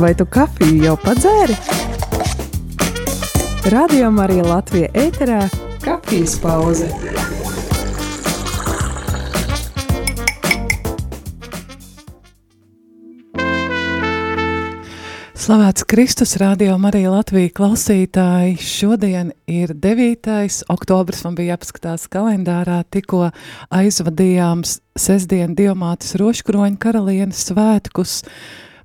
[0.00, 1.54] Vai tu kafiju jau padzēri?
[3.72, 5.42] Radio Marija Latvija ēterā-
[5.86, 6.88] kafijas pauze.
[15.42, 18.56] Slavēts Kristus, Radio Marija Latvija klausītāji.
[18.62, 20.62] Šodien ir 9.
[20.70, 23.32] oktobris, man bija jāpaskatās kalendārā, tikko
[23.68, 24.62] aizvadījām
[24.96, 28.22] sestdien Diomātas roškroņa karalienes svētkus.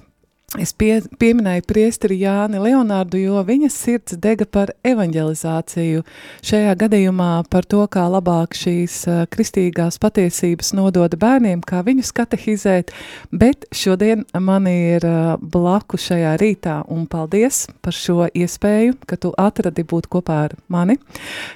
[0.60, 6.02] Es pie, pieminēju priesteri Jāni Leonārdu, jo viņas sirds dega par evanģelizāciju.
[6.44, 12.92] Šajā gadījumā par to, kā labāk šīs uh, kristīgās patiesības nododa bērniem, kā viņus katehizēt,
[13.32, 19.32] bet šodien man ir uh, blaku šajā rītā, un paldies par šo iespēju, ka tu
[19.40, 21.00] atradi būt kopā ar mani.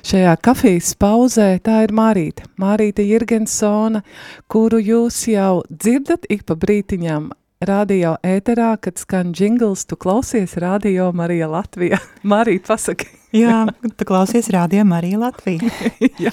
[0.09, 4.07] Šajā kafijas pauzē tā ir Mārīte, Mārīte Jirgensona,
[4.49, 11.11] kuru jūs jau dzirdat ik pa brītiņām radio ēterā, kad skan jingls, tu klausies radio
[11.17, 11.99] Marija Latvija.
[12.22, 13.09] Marija, pasaki.
[13.37, 15.71] Jā, tu klausies radio Marija Latvija.
[16.25, 16.33] Jā,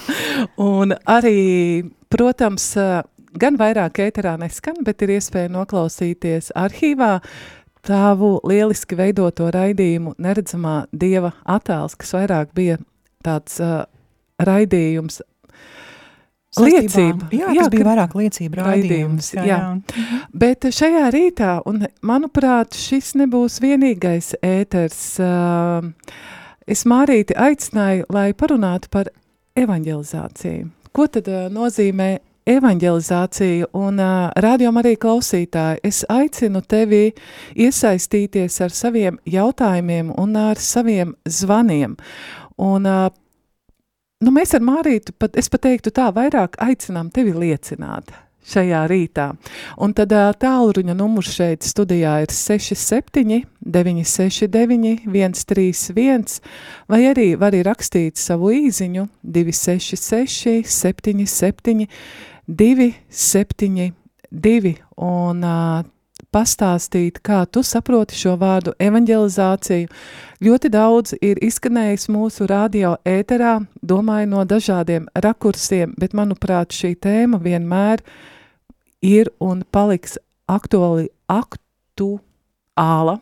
[0.62, 2.74] un arī, protams,
[3.40, 7.18] gan vairāk ēterā neskan, bet ir iespēja noklausīties arhīvā
[7.84, 12.78] tavu lieliski veidoto raidījumu Neredzamā Dieva attēls, kas vairāk bija
[13.24, 13.84] tāds uh,
[14.40, 15.20] raidījums
[16.62, 17.30] Liecība.
[17.34, 19.32] Jā, jā, bija vairāk liecība raidījums.
[19.34, 19.58] Jā, jā.
[19.58, 20.20] jā.
[20.44, 25.88] Bet šajā rītā, un manuprāt, šis nebūs vienīgais ēters, uh,
[26.70, 29.10] es Mārīti aicināju, lai parunātu par
[29.58, 30.70] evanģelizāciju.
[30.94, 32.12] Ko tad uh, nozīmē
[32.50, 37.06] evanģelizācija un uh, rādījum arī klausītāji, es aicinu tevi
[37.56, 41.96] iesaistīties ar saviem jautājumiem un ar saviem zvaniem.
[42.62, 43.08] Un uh,
[44.24, 48.14] nu, mēs ar Mārītu, pat, es pat teiktu tā, vairāk aicinām tevi liecināt
[48.48, 49.28] šajā rītā.
[49.82, 56.40] Un tad tālruņa numurs šeit studijā ir 67 969 131,
[56.92, 61.88] vai arī var rakstīt savu īziņu 266 77
[62.48, 65.44] 272, un
[66.34, 69.90] pastāstīt, kā tu saproti šo vārdu evanģelizāciju.
[70.44, 77.40] Ļoti daudz ir izskanējis mūsu radio ēterā, domāju no dažādiem rakursiem, bet manuprāt šī tēma
[77.44, 78.04] vienmēr
[79.06, 80.18] ir un paliks
[80.50, 83.20] aktuāli aktuāla.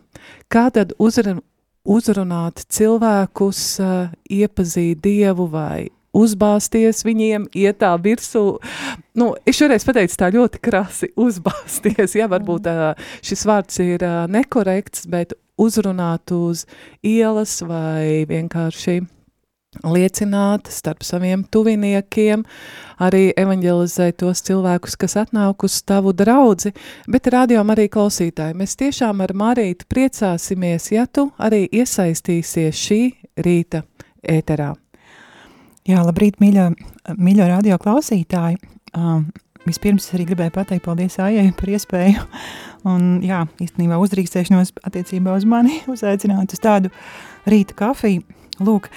[0.52, 1.42] Kā tad uzrun,
[1.86, 8.46] uzrunāt cilvēkus, uh, iepazīt Dievu vai uzbāzties viņiem, iet tā virsū.
[9.18, 12.92] Nu, es šoreiz pateicu tā ļoti krasi uzbāzties, ja varbūt uh,
[13.26, 16.66] šis vārds ir nekorekts, bet uzrunāt uz
[17.06, 19.02] ielas vai vienkārši
[19.88, 22.44] liecināt starp saviem tuviniekiem,
[23.00, 26.74] arī evanģelizēt tos cilvēkus, kas atnāk uz tavu draudzi,
[27.08, 28.58] bet rādījām arī klausītāji.
[28.60, 33.02] Mēs tiešām ar Marītu priecāsimies, ja tu arī iesaistīsies šī
[33.40, 33.86] rīta
[34.22, 34.74] ēterā.
[35.90, 36.68] Jā, labrīt, mīļo,
[37.18, 38.60] mīļo radio klausītāji.
[38.94, 39.24] Um,
[39.66, 42.22] vispirms arī gribēju pateikt paldies Ājai par iespēju
[42.92, 46.94] un, jā, īstenībā uzdrīkstēšanos attiecībā uz mani uzaicināt uz tādu
[47.50, 48.22] rīta kafiju.
[48.62, 48.92] Lūk,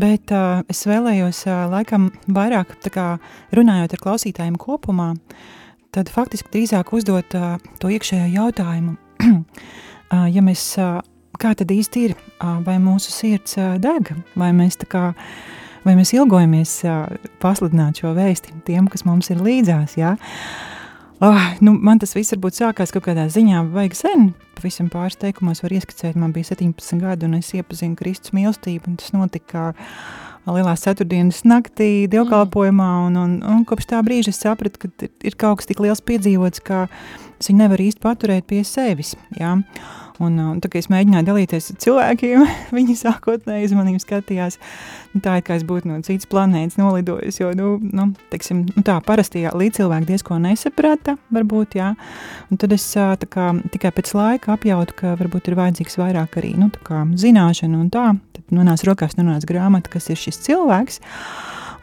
[0.00, 3.06] bet uh, es vēlējos uh, laikam vairāk tā kā
[3.52, 5.10] runājot ar klausītājiem kopumā,
[5.92, 8.96] tad faktiski drīzāk uzdot uh, to iekšējo jautājumu.
[9.28, 11.02] uh, ja mēs, uh,
[11.36, 15.58] kā tad īsti ir, uh, vai mūsu sirds uh, deg, vai mēs tā kā uh,
[15.84, 16.74] vai mēs ilgojamies
[17.42, 20.16] pasludināt šo vēsti tiem, kas mums ir līdzās, jā.
[21.20, 25.60] Oh, nu, man tas viss varbūt sākās kaut kādā ziņā vajag sen, pavisam pāris teikumos
[25.60, 29.66] var ieskicēt, man bija 17 gadi un es iepazinu Kristus mīlestību, un tas notika
[30.48, 35.60] lielās ceturtdienas naktī dievkalpojumā, un, un, un kopš tā brīža es sapratu, ka ir kaut
[35.60, 36.86] kas tik liels piedzīvots, ka
[37.44, 39.58] viņu nevaru īsti paturēt pie sevis, jā.
[40.20, 42.42] Un, un tā kā es mēģināju dalīties ar cilvēkiem,
[42.76, 44.58] viņi sākotnēji uz maniem skatījās,
[45.14, 48.84] nu, tā it kā es būtu no citas planētas nolidojis, jo, nu, nu, teiksim, nu
[48.86, 51.94] tā parasti līdz cilvēki diezko nesaprata, varbūt, jā.
[52.52, 56.52] Un tad es tā kā tikai pēc laika apjautu, ka varbūt ir vajadzīgs vairāk arī,
[56.60, 56.68] nu,
[57.24, 61.00] zināšana un tā, tad nonāca rokās nonāca grāmata, kas ir šis cilvēks,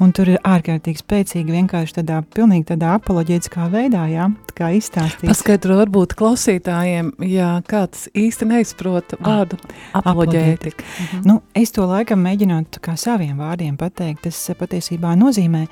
[0.03, 4.27] Un tur ir ārkārtīgi spēcīgi, vienkārši tādā pilnīgi tādā apoloģētiskā veidā, jā,
[4.57, 5.25] kā izstāstīt.
[5.31, 9.57] Paskaidro varbūt klausītājiem, ja kāds īsti neizprot ah, vārdu
[9.97, 10.85] apoloģētika.
[10.85, 11.25] Mhm.
[11.25, 15.65] Nu, es to laikam mēģinot kā saviem vārdiem pateikt, tas patiesībā nozīmē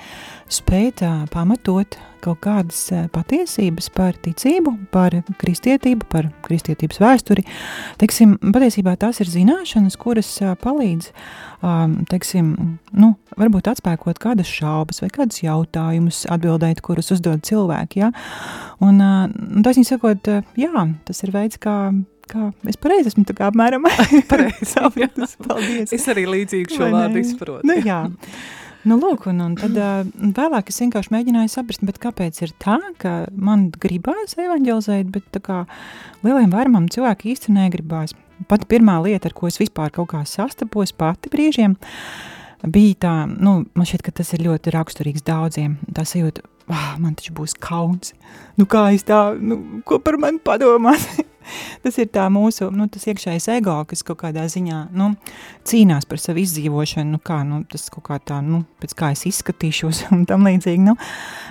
[0.50, 2.81] spēt pamatot kaut kādas
[3.13, 7.45] patiesības par ticību, par kristietību, par kristietības vēsturi.
[8.01, 10.31] Teiksim, patiesībā tās ir zināšanas, kuras
[10.63, 11.12] palīdz
[12.12, 12.50] teiksim,
[12.94, 18.04] nu, varbūt atspēkot kādas šaubas vai kādus jautājumus, atbildēt, kurus uzdod cilvēki.
[18.04, 18.12] Ja?
[18.83, 20.30] Un, un taisnīgi sakot,
[20.60, 21.78] jā, tas ir veids, kā
[22.25, 23.86] kā es pareizi esmu tā kā apmēram
[24.31, 25.36] pareizi sapratis.
[25.45, 25.94] Paldies.
[25.95, 27.68] Es arī līdzīgi šo vārdu izprotu.
[27.69, 28.06] Nu, jā.
[28.85, 29.73] Nu, lūk, un, un tad
[30.13, 35.63] vēlāk es vienkārši mēģināju saprast, kāpēc ir tā, ka man gribās evanģelizēt, bet kā
[36.21, 38.13] lieliem vairumam cilvēku īsti negribās.
[38.51, 41.73] Pati pirmā lieta, ar ko es vispār kaut kā sastapos pati brīžiem,
[42.61, 45.79] bija tā, nu, man šķiet, ka tas ir ļoti raksturīgs daudziem.
[45.95, 48.13] Tā sajūta, ah, man taču būs kauns.
[48.59, 51.09] Nu, kā es tā, nu, ko par mani padomās?
[51.83, 55.12] tas ir tā mūsu, nu, tas iekšējais ego, kas kaut kādā ziņā, nu,
[55.68, 59.25] cīnās par savu izdzīvošanu, nu, kā, nu, tas kaut kā tā, nu, pēc kā es
[59.30, 60.95] izskatīšos un tam līdzīgi, nu,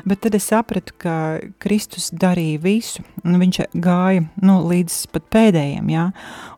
[0.08, 1.17] bet tad es sapratu, ka
[1.62, 6.08] Kristus darīja visu, un viņš gāja, nu, līdz pat pēdējiem, jā,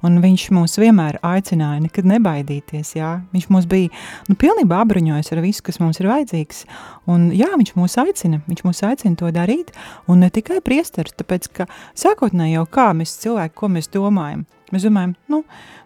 [0.07, 3.93] un viņš mūs vienmēr aicināja nekad nebaidīties, jā, viņš mūs bija,
[4.31, 6.65] nu, pilnībā apbruņojas ar visu, kas mums ir vajadzīgs,
[7.11, 9.73] un jā, viņš mūs aicina, viņš mūs aicina to darīt,
[10.11, 11.69] un ne tikai priestars, tāpēc, ka
[11.99, 14.47] sākotnēji jau kā mēs cilvēki, ko mēs domājam.
[14.75, 15.45] Mēs domājam, nu,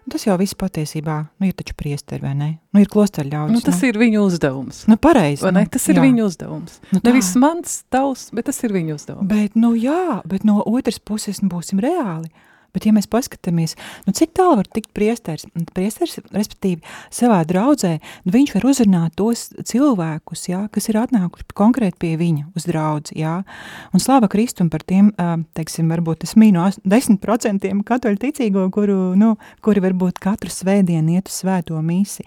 [0.09, 2.49] tas jau viss patiesībā nu, ir taču priesteri, vai ne?
[2.73, 3.53] Nu, ir klosterļaudis.
[3.53, 3.91] Nu, tas nu.
[3.91, 4.79] ir viņu uzdevums.
[4.89, 5.45] Nu, pareizi.
[5.53, 6.05] Nu, tas ir jā.
[6.07, 6.79] viņu uzdevums.
[6.89, 9.29] Nu, Nevis mans, tavs, bet tas ir viņu uzdevums.
[9.29, 12.31] Bet, nu jā, bet no otras puses, nu, būsim reāli.
[12.71, 13.75] Bet, ja mēs paskatāmies,
[14.05, 15.43] nu, cik tālu var tikt priesteris,
[15.75, 16.79] priesteris, respektīvi,
[17.11, 22.47] savā draudzē, nu, viņš var uzrunāt tos cilvēkus, jā, kas ir atnākuši konkrēti pie viņa
[22.55, 23.41] uz draudzi, jā,
[23.91, 25.11] un slāva Kristum par tiem,
[25.57, 29.35] teiksim, varbūt es mīnu 10% katoļu ticīgo, kuru, nu,
[29.65, 32.23] kuri varbūt katru svētdienu iet uz svēto mīsi.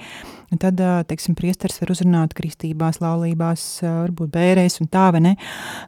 [0.52, 5.37] Un tad, teiksim, priesteris var uzrunāt kristībās, laulībās, varbūt bērēs un tā, vai ne?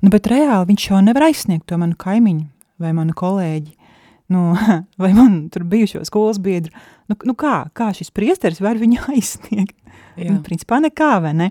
[0.00, 2.48] Nu, bet reāli viņš jau nevar aizsniegt to manu kaimiņu
[2.82, 3.75] vai manu kolēģi
[4.32, 4.50] nu,
[5.02, 6.74] vai man tur bijušo skolas biedru,
[7.10, 9.76] nu, nu kā, kā šis priesteris var viņu aizsniegt?
[10.16, 10.30] Jā.
[10.30, 11.50] Nu, principā nekā, vai ne?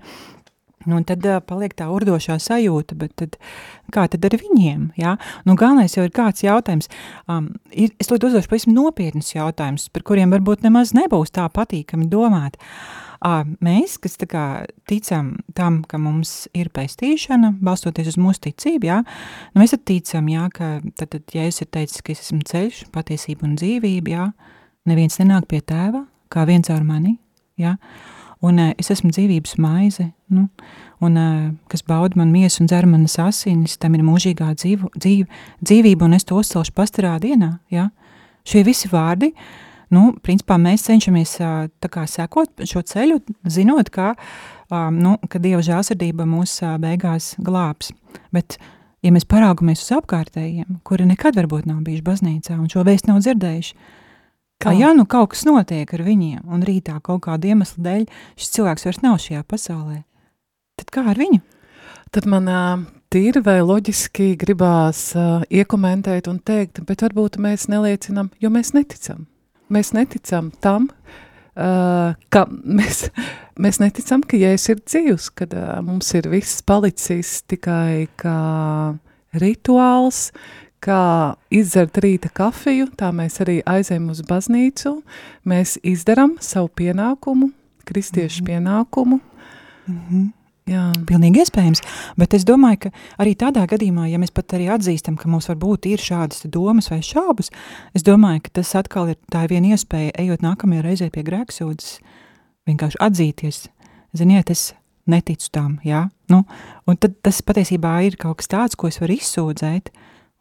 [0.85, 3.39] Nu, tad uh, paliek tā urdošā sajūta, bet tad,
[3.93, 5.15] kā tad ar viņiem, jā?
[5.47, 6.91] Nu, galvenais jau ir kāds jautājums.
[7.25, 12.05] Um, ir, es to uzdošu pavisam nopietnus jautājumus, par kuriem varbūt nemaz nebūs tā patīkami
[12.11, 12.59] domāt.
[12.61, 14.43] Uh, Mēs, kas tā kā
[14.89, 18.99] ticam tam, ka mums ir pestīšana, balstoties uz mūsu ticību, jā,
[19.55, 20.67] nu mēs ticam, jā, ka
[20.99, 24.27] tad, tad, es ir teicis, ka es esmu ceļš, patiesība un dzīvība, jā,
[24.85, 27.15] neviens nenāk pie tēva, kā viens ar mani,
[27.57, 27.73] jā,
[28.45, 30.45] un es esmu dzīvības maize, nu,
[31.01, 31.19] un
[31.71, 35.25] kas bauda man miesu un dzer manas asinis, tam ir mūžīgā dzīvu, dzīv,
[35.65, 37.89] dzīvība, un es to uzcelšu pastarā dienā, jā.
[38.45, 41.35] Šie visi vārdi, uh, nu, principā mēs cenšamies
[41.91, 43.19] kā sekot šo ceļu,
[43.51, 44.13] zinot, ka,
[44.95, 47.91] nu, ka Dieva žāsirdība mūs beigās glābs.
[48.35, 48.57] Bet,
[49.05, 53.21] ja mēs paraugamies uz apkārtējiem, kuri nekad varbūt nav bijuši baznīcā un šo vēstu nav
[53.25, 53.77] dzirdējuši,
[54.63, 58.05] kā ja nu kaut kas notiek ar viņiem un rītā kaut kāda iemesla dēļ
[58.39, 60.01] šis cilvēks vairs nav šajā pasaulē,
[60.79, 61.43] tad kā ar viņu?
[62.15, 62.47] Tad man
[63.11, 65.09] tīri vai loģiski gribās
[65.51, 69.25] iekomentēt un teikt, bet varbūt mēs neliecinām, jo mēs neticam.
[69.69, 70.89] Mēs neticam tam,
[71.55, 73.07] uh, ka mēs,
[73.57, 78.37] mēs neticam, ka Jēzus ir dzīvs, kad uh, mums ir viss palicis tikai kā
[79.35, 80.29] rituāls,
[80.85, 84.99] kā izdzert rīta kafiju, tā mēs arī aizējam uz baznīcu,
[85.49, 87.51] mēs izdaram savu pienākumu,
[87.85, 88.49] kristiešu mm -hmm.
[88.49, 89.19] pienākumu.
[89.87, 90.44] Mm -hmm.
[90.65, 90.87] Jā.
[91.05, 91.83] Pilnīgi iespējams,
[92.17, 92.89] bet es domāju, ka
[93.21, 97.03] arī tādā gadījumā, ja mēs pat arī atzīstam, ka mums varbūt ir šādas domas vai
[97.05, 97.51] šābas,
[97.93, 101.99] es domāju, ka tas atkal ir tā viena iespēja, ejot nākamajā reizē pie grēksūdzes,
[102.65, 103.61] vienkārši atzīties,
[104.17, 104.71] ziniet, es
[105.05, 106.07] neticu tam, jā.
[106.33, 106.41] Nu,
[106.89, 109.93] un tad tas patiesībā ir kaut kas tāds, ko es varu izsūdzēt,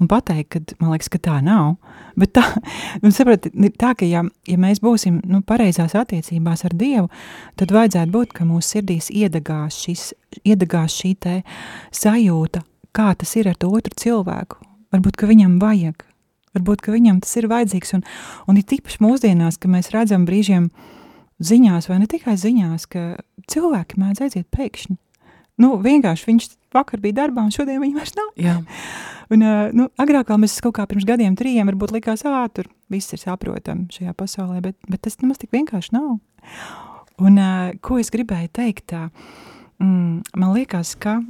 [0.02, 1.76] un pateikt, ka man liekas, ka tā nav.
[2.18, 2.44] Bet tā,
[3.02, 3.48] nu, saprot,
[3.80, 7.10] tā ka ja, ja mēs būsim nu, pareizās attiecībās ar Dievu,
[7.60, 10.08] tad vajadzētu būt, ka mūsu sirdīs iedegās, šis,
[10.42, 11.14] iedegās šī
[11.94, 14.60] sajūta, kā tas ir ar to otru cilvēku.
[14.94, 16.04] Varbūt, ka viņam vajag,
[16.54, 18.04] varbūt, ka viņam tas ir vajadzīgs, un,
[18.50, 20.68] un ir tīpaši mūsdienās, ka mēs redzam brīžiem
[21.42, 23.06] ziņās, vai ne tikai ziņās, ka
[23.50, 24.96] cilvēki mēdz aiziet pēkšņi.
[25.62, 28.30] Nu, vienkārši viņš vakar bija darbā, un šodien viņa vairs nav.
[28.38, 28.56] Jā.
[29.32, 29.44] Un,
[29.76, 33.88] nu, agrāk mēs kaut kā pirms gadiem, trijiem, varbūt likās, ā, tur viss ir saprotami
[33.94, 36.18] šajā pasaulē, bet, bet tas nemaz tik vienkārši nav.
[37.24, 37.38] Un,
[37.84, 39.06] ko es gribēju teikt, tā,
[39.80, 41.20] mm, man liekas, ka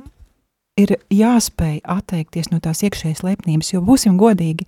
[0.80, 4.66] ir jāspēj atteikties no tās iekšējas lepnības, jo būsim godīgi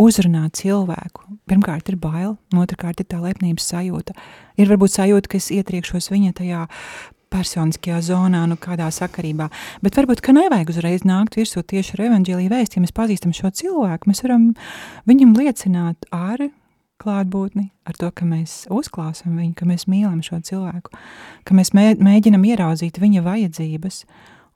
[0.00, 1.26] uzrunāt cilvēku.
[1.50, 4.16] Pirmkārt ir bail, otrkārt ir tā lepnības sajūta.
[4.58, 6.64] Ir varbūt sajūta, ka es ietriekšos viņa tajā
[7.34, 9.50] personiskajā zonā, nu kādā sakarībā.
[9.84, 13.50] Bet varbūt, ka nevajag uzreiz nākt virsū tieši ar evaņģēlīju vēstu, ja mēs pazīstam šo
[13.60, 14.52] cilvēku, mēs varam
[15.10, 16.46] viņam liecināt ar
[17.02, 20.94] klātbūtni, ar to, ka mēs uzklausām viņu, ka mēs mīlam šo cilvēku,
[21.44, 24.04] ka mēs mēģinam ieraudzīt viņa vajadzības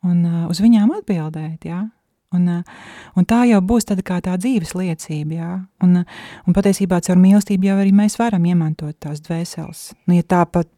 [0.06, 1.88] un uh, uz viņām atbildēt, jā.
[2.36, 2.80] Un, uh,
[3.16, 5.52] un tā jau būs tāda kā tā dzīves liecība, jā.
[5.84, 9.84] Un, uh, un patiesībā caur mīlestību jau arī mēs varam iemantot tās dvēseles.
[10.04, 10.68] Nu, ja tā pat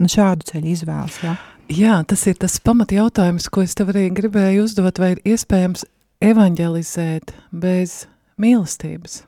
[0.00, 1.34] nu, šādu ceļu izvēlas, jā.
[1.72, 5.84] Jā, tas ir tas pamat jautājums, ko es tev arī gribēju uzdot, vai ir iespējams
[6.24, 8.06] evanģelizēt bez
[8.40, 9.20] mīlestības?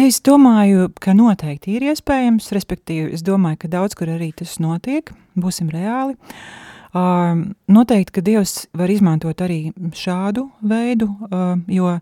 [0.00, 5.12] Es domāju, ka noteikti ir iespējams, respektīvi, es domāju, ka daudz kur arī tas notiek,
[5.36, 6.16] būsim reāli.
[6.16, 11.06] Uh, noteikti, ka Dievs var izmantot arī šādu veidu,
[11.70, 11.92] jo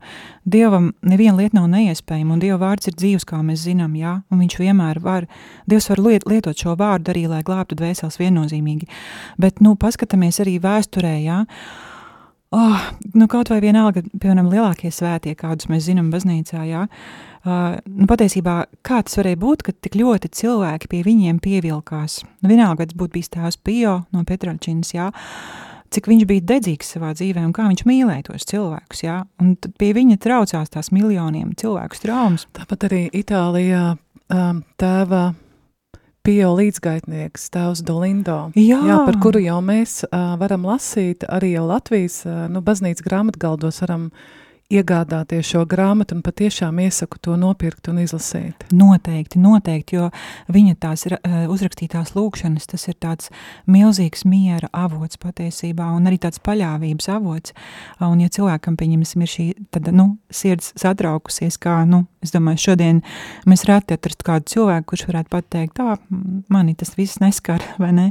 [0.48, 4.40] Dievam neviena lieta nav neiespējama, un Dieva vārds ir dzīves, kā mēs zinām, jā, un
[4.40, 5.28] viņš vienmēr var,
[5.68, 8.88] Dievs var liet, lietot šo vārdu arī, lai glābtu dvēseles viennozīmīgi,
[9.36, 11.42] bet, nu, paskatāmies arī vēsturē, jā,
[12.56, 16.86] oh, nu, kaut vai vienalga, piemēram, lielākie svētie, kādus mēs zinām baznīcā, jā,
[17.44, 22.20] uh, nu, patiesībā, kā tas varēja būt, ka tik ļoti cilvēki pie viņiem pievilkās?
[22.42, 25.08] Nu, vienalga, tas būtu bijis tās Pio no Petraļčinas, jā,
[25.94, 29.76] cik viņš bija dedzīgs savā dzīvē un kā viņš mīlēja tos cilvēkus, jā, un tad
[29.80, 32.48] pie viņa traucās tās miljoniem cilvēku traumas.
[32.56, 35.28] Tāpat arī Itālijā um, tēva
[36.28, 38.82] Pio līdzgaitnieks, tēvs Dolindo, jā.
[38.84, 44.10] Jā, par kuru jau mēs uh, varam lasīt, arī Latvijas, uh, nu, baznīcas grāmatgaldos varam
[44.10, 48.66] uh, iegādāties šo grāmatu un patiešām iesaku to nopirkt un izlasīt.
[48.76, 50.08] Noteikti, noteikti, jo
[50.52, 53.30] viņa tās uh, uzrakstītās lūkšanas, tas ir tāds
[53.64, 57.54] milzīgs miera avots patiesībā un arī tāds paļāvības avots.
[58.04, 63.00] Un ja cilvēkam, pieņemsim, ir šī tad, nu, sirds satraukusies, kā, nu, es domāju, šodien
[63.48, 65.96] mēs reti atrast kādu cilvēku, kurš varētu pateikt, tā,
[66.52, 68.06] mani tas viss neskar, vai ne?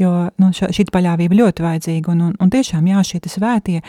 [0.00, 3.84] Jo, nu, šī paļāvība ļoti vajadzīga un, un, un tiešām, jā, šie svētie,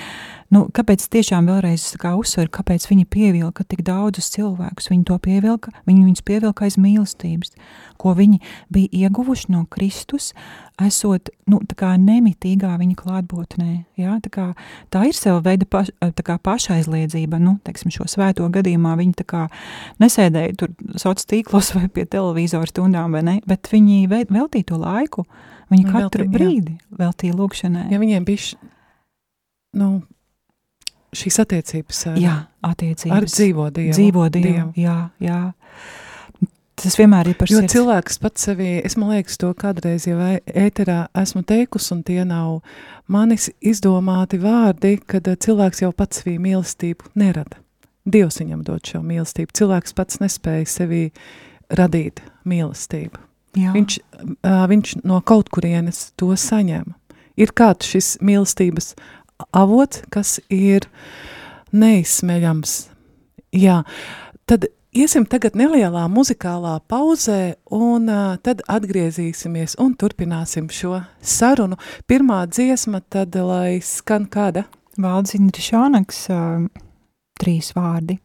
[0.51, 4.89] nu, kāpēc tiešām vēlreiz kā uzsver, kāpēc viņi pievilka tik daudzus cilvēkus.
[4.91, 7.53] Viņi to pievilka, viņi viņus pievilka aiz mīlestības,
[8.01, 8.41] ko viņi
[8.73, 10.31] bija ieguvuši no Kristus,
[10.81, 11.59] esot, nu,
[12.01, 14.45] nemitīgā viņa klātbūtnē, jā, tā kā
[14.93, 15.91] tā ir sava veida paš,
[16.43, 19.45] pašaizliedzība, nu, teiksim, šo svēto gadījumā viņi kā
[20.01, 25.27] nesēdēja tur soc tīklos vai pie televizora stundām, vai ne, bet viņi veltīja to laiku,
[25.71, 26.97] viņi katru veltī, brīdi jā.
[27.03, 27.87] veltīja lūkšanai.
[27.93, 28.71] Ja viņiem bija,
[29.77, 29.91] nu,
[31.15, 33.17] šīs attiecības ar, jā, attiecības.
[33.17, 33.95] ar dzīvo Dievu.
[33.97, 34.71] Dzīvo Dievu, dievu.
[34.79, 35.41] jā, jā.
[36.81, 37.75] Tas vienmēr ir par jo sirds.
[37.75, 42.61] cilvēks pats sevī, es man liekas to kādreiz jau ēterā esmu teikusi, un tie nav
[43.11, 47.59] manis izdomāti vārdi, kad cilvēks jau pats sevī mīlestību nerada.
[48.09, 49.53] Dievs viņam dod šo mīlestību.
[49.53, 51.03] Cilvēks pats nespēja sevī
[51.69, 53.19] radīt mīlestību.
[53.59, 53.75] Jā.
[53.75, 53.99] Viņš,
[54.71, 56.95] viņš no kaut kurienes to saņem.
[57.37, 58.95] Ir kāds šis mīlestības
[59.55, 60.87] avots, kas ir
[61.71, 62.75] neizsmeļams.
[63.55, 63.81] Jā,
[64.47, 71.79] tad iesim tagad nelielā muzikālā pauzē, un uh, tad atgriezīsimies un turpināsim šo sarunu.
[72.07, 74.67] Pirmā dziesma tad, lai skan kāda?
[75.01, 76.67] Valds Indrišānaks, uh,
[77.39, 78.19] trīs vārdi.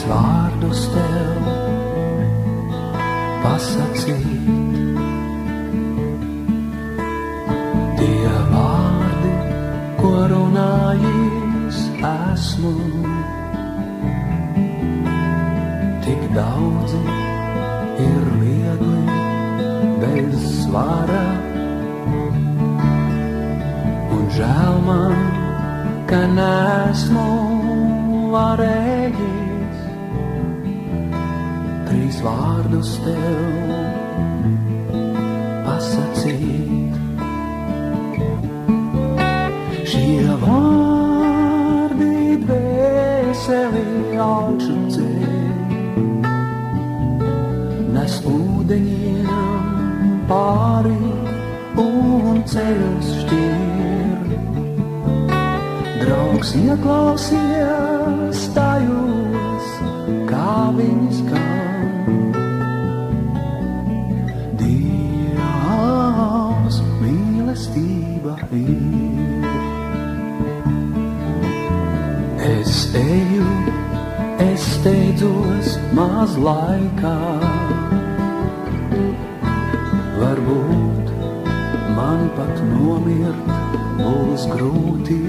[0.00, 1.48] Trīs vārdus tev
[3.42, 4.46] pasakīt.
[7.98, 9.32] Tie vārdi,
[10.00, 11.80] ko runājis
[12.10, 12.74] esmu
[16.04, 17.02] tik daudzi
[18.06, 19.18] ir viegli
[20.00, 21.26] bez svara.
[24.16, 25.20] Un žēl man,
[26.08, 27.28] ka nesmu
[28.32, 29.39] varējis
[32.20, 33.70] trīs vārdus tev
[35.64, 36.94] pasakīt.
[39.88, 45.24] Šie vārdi dvēseli augšu ceļ,
[47.94, 49.26] nes ūdeņiem
[50.28, 50.98] pāri
[51.76, 54.26] un ceļus šķir.
[56.00, 58.69] Draugs ieklausies tajos,
[73.00, 73.46] eju,
[74.44, 77.16] es steidzos maz laikā.
[80.20, 81.12] Varbūt
[81.96, 83.48] man pat nomirt
[84.00, 85.20] būs grūti.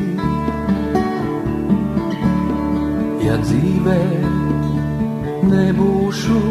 [3.26, 4.02] Ja dzīvē
[5.52, 6.42] nebūšu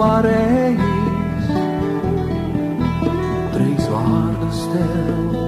[0.00, 1.52] varējis,
[3.54, 5.38] trīs vārdus tev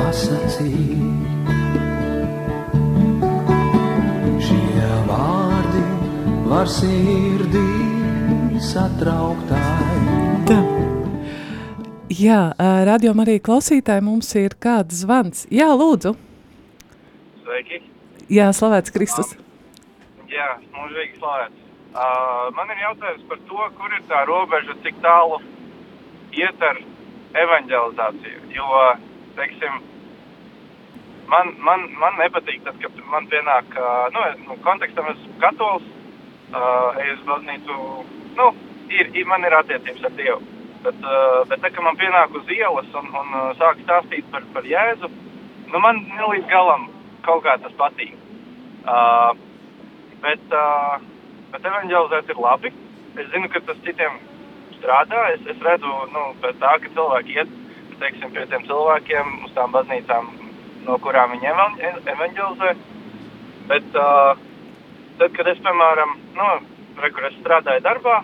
[0.00, 1.17] pasakīt.
[6.58, 7.60] Var sirdī
[8.58, 10.14] satrauktāji.
[10.48, 10.56] Tā.
[12.10, 12.38] Jā,
[12.88, 15.44] radio arī klausītāji mums ir kāds zvans.
[15.54, 16.16] Jā, lūdzu.
[17.44, 17.78] Sveiki!
[18.34, 19.36] Jā, slavēts Kristus.
[20.32, 21.60] Jā, mūžīgi slavēts.
[21.92, 25.38] Uh, man ir jautājums par to, kur ir tā robeža, cik tālu
[26.34, 26.80] iet ar
[27.44, 28.42] evanģelizāciju.
[28.56, 28.82] Jo,
[29.38, 29.78] teiksim,
[31.30, 35.86] man, man, man nepatīk tas, ka man pienāk, uh, nu, es, kontekstam esmu katols,
[36.52, 37.78] uh, eju uz baznīcu,
[38.38, 38.46] nu,
[38.92, 40.40] ir, ir, man ir attiecības ar Dievu.
[40.84, 44.46] Bet, uh, bet tā, ka man pienāk uz ielas un, un uh, sāk stāstīt par,
[44.54, 45.10] par Jēzu,
[45.68, 46.88] nu, man ne līdz galam
[47.26, 48.14] kaut kā tas patīk.
[48.88, 49.32] Uh,
[50.22, 50.96] bet, uh,
[51.52, 52.72] bet evanģelizēt ir labi.
[53.18, 54.20] Es zinu, ka tas citiem
[54.78, 55.24] strādā.
[55.34, 57.56] Es, es redzu, nu, tā, ka cilvēki iet,
[57.98, 60.30] teiksim, pie tiem cilvēkiem uz tām baznīcām,
[60.86, 61.80] no kurām viņi evan-
[62.14, 62.74] evanģelizē.
[63.68, 64.38] Bet uh,
[65.20, 66.48] tad, kad es, piemēram, nu,
[67.02, 68.18] re, kur es strādāju darbā,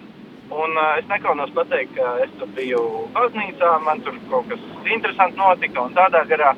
[0.54, 2.82] un uh, es nekaunos pateikt, ka es tur biju
[3.16, 6.52] baznīcā, man tur kaut kas interesants notika un tādā garā.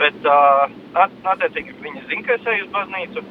[0.00, 0.66] Bet, uh,
[0.98, 3.24] at- attiecīgi, viņi zina, ka es eju uz baznīcu.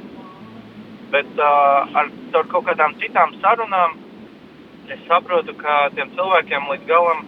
[1.13, 3.99] Bet uh, ar, ar kaut kādām citām sarunām
[4.93, 7.25] es saprotu, ka tiem cilvēkiem līdz galam,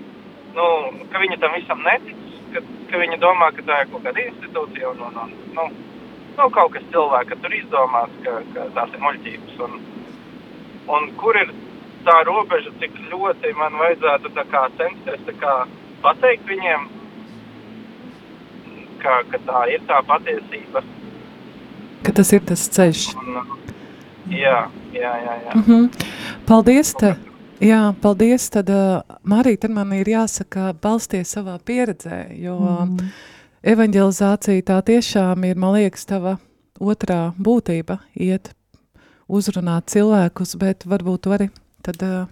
[0.56, 0.66] nu,
[1.12, 4.92] ka viņi tam visam netic, ka, ka viņi domā, ka tā ir kaut kāda institūcija
[4.94, 5.68] un, un, un nu,
[6.38, 9.60] nu, kaut kas cilvēka tur izdomāts, ka, ka tās ir muļķības.
[9.68, 9.78] Un,
[10.98, 11.54] un kur ir
[12.06, 15.56] tā robeža, cik ļoti man vajadzētu kā censties kā
[16.04, 16.90] pateikt viņiem,
[19.04, 20.84] ka, ka tā ir tā patiesība.
[22.06, 23.06] Ka tas ir tas ceļš.
[23.22, 23.40] Un,
[24.30, 24.60] jā,
[24.94, 25.38] jā, jā.
[25.46, 25.56] jā.
[25.56, 26.12] Mm -hmm.
[26.46, 26.94] Paldies!
[26.94, 27.16] Te.
[27.60, 28.50] Jā, paldies.
[28.50, 33.10] Tad, uh, Marija, tad man ir jāsaka, balsties savā pieredzē, jo mm.
[33.66, 36.38] Evanģelizācija tā tiešām ir, man liekas, tava
[36.82, 38.52] otrā būtība iet
[39.32, 41.50] uzrunāt cilvēkus, bet varbūt vari
[41.86, 42.26] tad uh,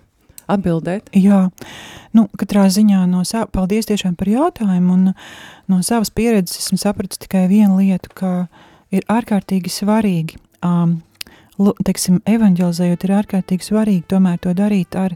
[0.51, 1.09] atbildēt.
[1.17, 1.47] Jā,
[2.13, 5.13] nu, katrā ziņā no sava, paldies tiešām par jautājumu, un
[5.71, 8.33] no savas pieredzes esmu sapratis tikai vienu lietu, ka
[8.93, 10.99] ir ārkārtīgi svarīgi, um,
[11.57, 15.15] teiksim, evanģelizējot, ir ārkārtīgi svarīgi tomēr to darīt ar,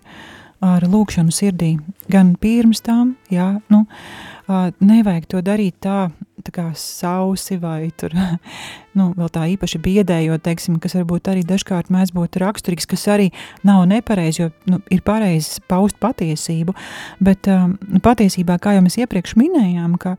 [0.65, 1.75] ar lūkšanu sirdī,
[2.09, 6.07] gan pirms tam, jā, nu, uh, nevajag to darīt tā,
[6.45, 8.13] tā kā sausi vai tur,
[8.97, 13.29] nu, vēl tā īpaši biedējot, teiksim, kas varbūt arī dažkārt mēdz būt raksturīgs, kas arī
[13.67, 16.75] nav nepareizi, jo nu, ir pareizi paust patiesību,
[17.23, 20.15] bet um, patiesībā, kā jau mēs iepriekš minējām, ka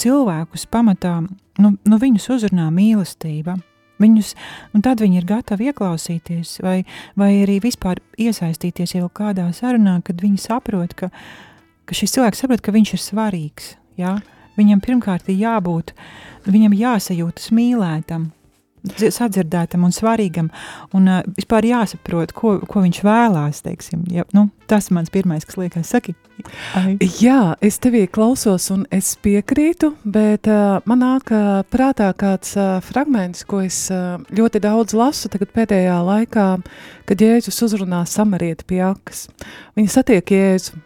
[0.00, 1.20] cilvēkus pamatā,
[1.62, 3.58] nu, nu viņus uzrunā mīlestība,
[4.02, 4.32] Viņus,
[4.74, 6.80] un tad viņi ir gatavi ieklausīties, vai,
[7.14, 11.12] vai arī vispār iesaistīties jau kādā sarunā, kad viņi saprot, ka,
[11.84, 13.74] ka šis cilvēks saprot, ka viņš ir svarīgs.
[14.00, 14.18] Ja?
[14.58, 15.92] Viņam pirmkārt ir jābūt,
[16.46, 18.28] viņam jāsajūtas mīlētam,
[18.84, 20.50] dzi- sadzirdētam un svarīgam,
[20.94, 24.04] un uh, vispār jāsaprot, ko, ko viņš vēlās, teiksim.
[24.12, 26.14] Ja, nu, tas mans pirmais, kas liekas, saki.
[26.78, 26.96] Ai.
[27.22, 32.78] Jā, es tevī klausos un es piekrītu, bet uh, man nāk uh, prātā kāds uh,
[32.84, 36.48] fragments, ko es uh, ļoti daudz lasu pēdējā laikā,
[37.08, 39.28] kad Jēzus uzrunā samarieti pie akas.
[39.78, 40.78] Viņa satiek Jēzu,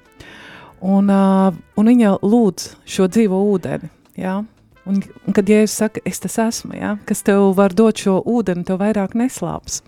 [0.80, 4.38] un, uh, un viņa lūdz šo dzīvo ūdeni, jā,
[4.88, 8.66] un, un kad Jēzus saka, es tas esmu, jā, kas tev var dot šo ūdeni,
[8.68, 9.82] tev vairāk neslāps.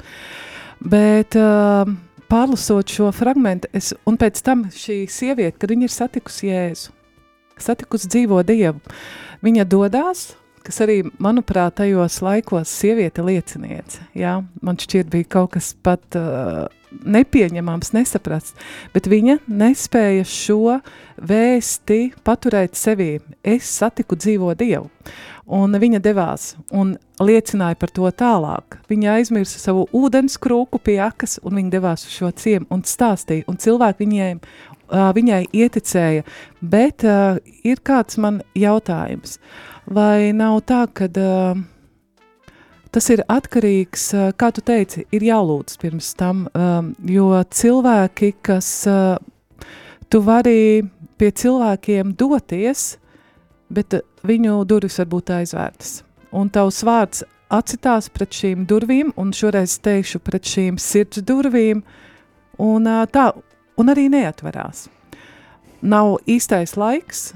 [0.81, 1.88] Bet uh,
[2.31, 6.94] pārlasot šo fragment, es, un pēc tam šī sieviete, kad viņa ir satikusi Jēzu,
[7.61, 8.81] satikusi dzīvo Dievu,
[9.44, 10.31] viņa dodās,
[10.64, 16.68] kas arī, manuprāt, tajos laikos sieviete lieciniece, jā, man šķiet bija kaut kas pat uh,
[16.90, 18.55] nepieņemams, nesaprasts,
[18.94, 20.79] bet viņa nespēja šo
[21.20, 23.18] vēsti paturēt sevī.
[23.42, 24.90] Es satiku dzīvo Dievu.
[25.50, 28.79] Un viņa devās un liecināja par to tālāk.
[28.90, 33.48] Viņa aizmirsa savu ūdens krūku pie akas, un viņa devās uz šo ciemu un stāstīja.
[33.50, 34.40] Un cilvēki viņiem,
[35.18, 36.22] viņai ieticēja.
[36.62, 39.40] Bet uh, ir kāds man jautājums,
[39.90, 41.59] vai nav tā, ka uh,
[42.94, 48.70] tas ir atkarīgs, uh, kā tu teici, ir jālūdz pirms tam, um, jo cilvēki, kas
[48.90, 49.18] uh,
[50.11, 50.83] tu vari
[51.20, 52.94] pie cilvēkiem doties,
[53.70, 56.00] bet viņu durvis var būt aizvērtas.
[56.35, 61.83] Un tavs vārds acitās pret šīm durvīm, un šoreiz teikšu pret šīm sirds durvīm,
[62.62, 63.31] un tā,
[63.79, 64.88] un arī neatverās.
[65.81, 67.31] Nav īstais laiks,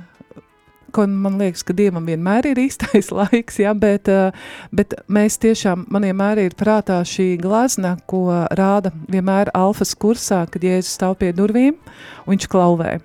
[0.95, 4.31] ko man liekas, ka Dievam vienmēr ir īstais laiks, ja, bet, ā,
[4.75, 10.65] bet mēs tiešām, man vienmēr ir prātā šī glazna, ko rāda vienmēr alfas kursā, kad
[10.65, 11.79] Jēzus stāv pie durvīm,
[12.25, 12.97] un viņš klauvē.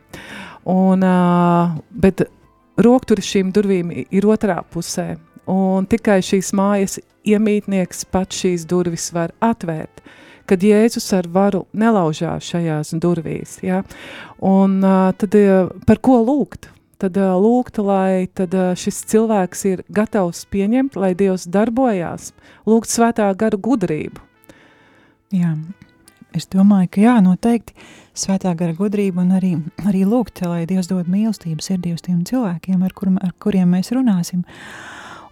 [0.70, 2.28] Un, ā, bet
[2.80, 5.16] rokturis šīm durvīm ir otrā pusē,
[5.50, 10.04] un tikai šīs mājas iemītnieks pats šīs durvis var atvērt,
[10.50, 13.84] kad Jēzus ar varu nelaužās šajās durvīs, ja?
[14.42, 16.72] un uh, tad uh, par ko lūgt?
[17.00, 22.34] Tad lūgt, lai tad, šis cilvēks ir gatavs pieņemt, lai Dievs darbojās,
[22.68, 24.20] lūgt svētā gara gudrību.
[25.32, 25.54] Jā,
[26.36, 27.76] es domāju, ka jā, noteikti
[28.20, 29.54] svētā gara gudrība un arī,
[29.88, 33.94] arī lūgt, lai Dievs dod mīlestību sirdī uz tiem cilvēkiem, ar, kur, ar kuriem mēs
[33.96, 34.44] runāsim.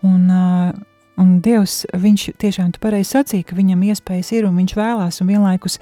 [0.08, 0.72] Un, uh,
[1.18, 5.32] un Dievs, viņš tiešām tu pareizi sacīja, ka viņam iespējas ir un viņš vēlās, un
[5.34, 5.80] vienlaikus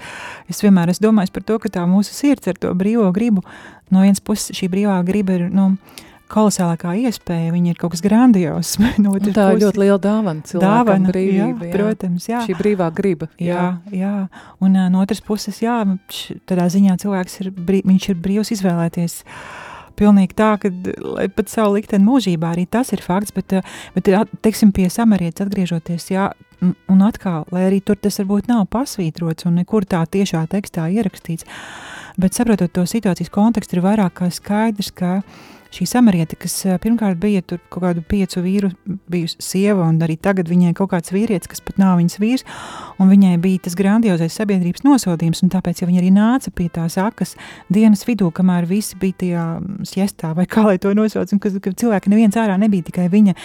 [0.50, 3.44] es vienmēr esmu domājis par to, ka tā mūsu sirds ar to brīvo gribu,
[3.92, 5.74] no vienas puses šī brīvā griba ir, nu,
[6.32, 8.72] kolosālākā iespēja, viņa ir kaut kas grandios.
[9.02, 11.68] no tā ir puses- ļoti liela dāvana cilvēkam Dāvana, brīvība.
[11.68, 12.40] jā, protams, jā.
[12.48, 13.28] Šī brīvā griba.
[13.38, 14.14] Jā, jā.
[14.58, 15.78] un uh, no otras puses, jā,
[16.50, 19.20] tādā ziņā cilvēks ir, brī, viņš ir brīvs izvēlēties
[19.98, 20.70] pilnīgi tā, ka,
[21.36, 25.46] pat savu likteni mūžībā, arī tas ir fakts, bet, uh, bet at- teiksim, pie samarietas
[25.46, 26.30] atgriežoties, jā,
[26.62, 31.44] un atkal, lai arī tur tas varbūt nav pasvītrots un nekur tā tiešā tekstā ierakstīts,
[32.16, 35.20] bet saprotot to situācijas kontekstu, ir vairāk kā skaidrs, ka
[35.74, 38.70] šī samarieta, kas pirmkārt bija tur kaut kādu piecu vīru
[39.10, 42.46] bijusi sieva, un arī tagad viņai kaut kāds vīrietis, kas pat nav viņas vīrs,
[43.02, 46.98] un viņai bija tas grandiozais sabiedrības nosodījums, un tāpēc, ja viņa arī nāca pie tās
[47.02, 47.36] akas
[47.72, 51.52] dienas vidū, kamēr visi bija tajā mm, siestā, vai kā lai to nosauc, un ka,
[51.62, 53.36] ka cilvēki neviens ārā nebija, tikai viņa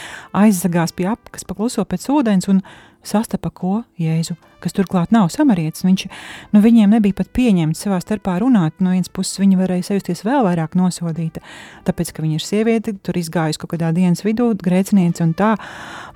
[0.44, 2.64] aizzagās pie apas, pakluso pēc ūdens, un
[3.06, 3.82] sastapa ko?
[4.02, 5.86] Jēzu, kas turklāt nav samarietis.
[5.88, 6.06] Viņš,
[6.54, 8.78] nu, viņiem nebija pat pieņemts savā starpā runāt.
[8.84, 11.44] No vienas puses viņa varēja sajusties vēl vairāk nosodīta,
[11.88, 15.56] tāpēc, ka viņa ir sieviete, tur izgājusi kaut kādā dienas vidū, grēciniece un tā,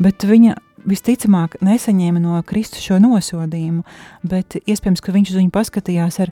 [0.02, 3.84] bet viņa visticamāk nesaņēma no Kristus šo nosodījumu,
[4.28, 6.32] bet iespējams, ka viņš uz viņu paskatījās ar,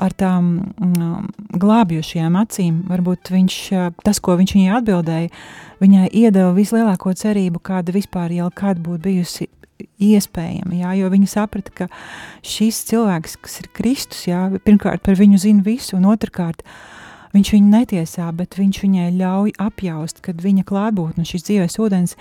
[0.00, 2.82] ar tām mm, glābjošajām acīm.
[2.90, 3.58] Varbūt viņš,
[4.04, 5.32] tas, ko viņš viņai atbildēja,
[5.82, 9.50] viņai iedeva vislielāko cerību, kāda vispār jau kāda būtu bijusi
[10.02, 11.88] iespējama, jā, jo viņa saprata, ka
[12.46, 16.64] šis cilvēks, kas ir Kristus, jā, pirmkārt par viņu zina visu, un otrkārt,
[17.32, 22.16] viņš viņu netiesā, bet viņš viņai ļauj apjaust, kad viņa klātbūtne, šis dzīves ūdens,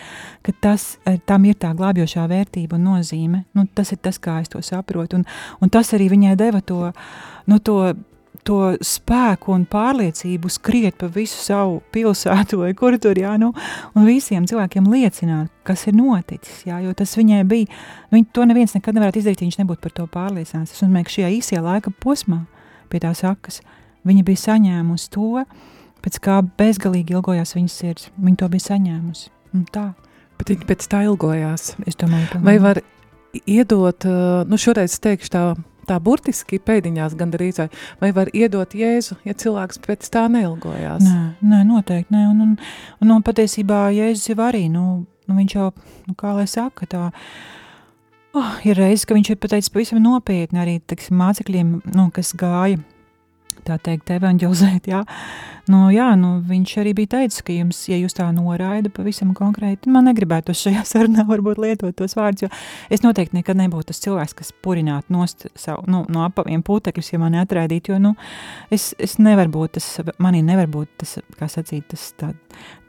[0.46, 3.44] ka tas, eh, tam ir tā glābjošā vērtība un nozīme.
[3.54, 5.26] Nu, tas ir tas, kā es to saprotu, un,
[5.62, 6.94] un tas arī viņai deva to,
[7.48, 7.94] nu, to
[8.48, 13.52] to spēku un pārliecību skriet pa visu savu pilsētu, vai kur tur, jā, nu,
[13.96, 17.70] un visiem cilvēkiem liecināt, kas ir noticis, jā, jo tas viņai bija,
[18.14, 20.74] viņ, to neviens nekad nevarētu izdarīt, viņš nebūtu par to pārliecināts.
[20.76, 22.44] Es domāju, ka šajā īsajā laika posmā
[22.92, 23.62] pie tās sakas
[24.08, 25.44] viņa bija saņēmusi to,
[26.02, 28.08] pēc kā bezgalīgi ilgojās viņas sirds.
[28.18, 29.30] Viņa to bija saņēmusi.
[29.58, 29.92] Un tā,
[30.42, 31.76] Bet viņi pēc tā ilgojās.
[31.86, 32.80] es domāju, Vai var
[33.46, 35.44] iedot, uh, nu šoreiz teikšu tā,
[35.92, 37.70] tā burtiski pēdiņās gandrīz, vai,
[38.02, 41.06] vai var iedot Jēzu, ja cilvēks pēc tā neilgojās?
[41.06, 42.26] Nē, nē, noteikti nē.
[42.32, 42.58] Un, un,
[43.04, 45.72] un, un patiesībā Jēzus jau arī, nu, nu viņš jau,
[46.08, 47.10] nu, kā lai saka, tā,
[48.32, 52.78] Oh, ir reizes, ka viņš ir pateicis pavisam nopietni arī teksim, mācekļiem, nu, kas gāja
[53.68, 54.90] tā teikt, evanģelizēt.
[54.92, 55.04] Jā.
[55.70, 59.92] Nu, jā, nu, viņš arī bija teicis, ka jums, ja jūs tā noraida pavisam konkrēti,
[59.94, 62.50] man negribētu šajā sarunā varbūt lietot tos vārdus, jo
[62.92, 67.22] es noteikti nekad nebūtu tas cilvēks, kas purinātu nost savu, nu, no apaviem putekļus, ja
[67.22, 68.14] mani atraidītu, jo, nu,
[68.74, 69.90] es, es nevaru būt tas,
[70.22, 72.34] manī nevar būt tas, kā sacīt, tas tā,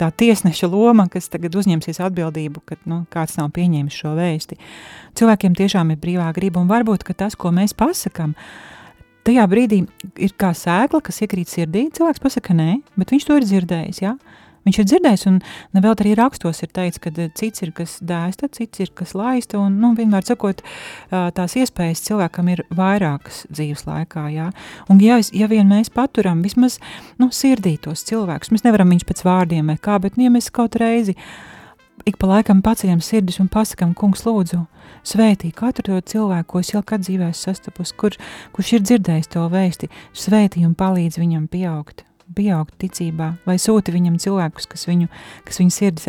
[0.01, 4.59] tā tiesneša loma, kas tagad uzņemsies atbildību, ka, nu, kāds nav pieņēmis šo vēsti.
[5.19, 8.79] Cilvēkiem tiešām ir brīvā griba, un varbūt, ka tas, ko mēs pasakam, uh,
[9.27, 9.83] tajā brīdī
[10.17, 11.89] ir kā sēkla, kas iekrīt sirdī.
[11.95, 14.03] Cilvēks pasaka, nē, bet viņš to ir dzirdējis.
[14.05, 14.17] Ja?
[14.63, 15.39] Viņš ir dzirdējis, un
[15.75, 19.59] nevēl arī rakstos ir teikts, ka eh, cits ir kas dēsta, cits ir kas laista,
[19.59, 20.63] un, nu, vienmēr sakot,
[21.11, 24.51] tās iespējas cilvēkam ir vairākas dzīves laikā, jā.
[24.93, 26.79] Un, ja, ja vien mēs paturam vismaz,
[27.19, 30.53] nu, sirdī tos cilvēkus, mēs nevaram viņus pēc vārdiem vai kā, bet, nu, ja mēs
[30.55, 31.17] kaut reizi
[32.09, 34.64] ik pa laikam paceļam sirdis un pasakam, kungs, lūdzu,
[35.02, 38.14] Svētī katru to cilvēku, ko es jau kad dzīvē sastapus, kur,
[38.55, 42.05] kurš ir dzirdējis to vēsti, svētī un palīdz viņam pieaugt,
[42.37, 45.11] pieaugt ticībā, vai sūti viņam cilvēkus, kas viņu,
[45.48, 46.09] kas viņu sirdis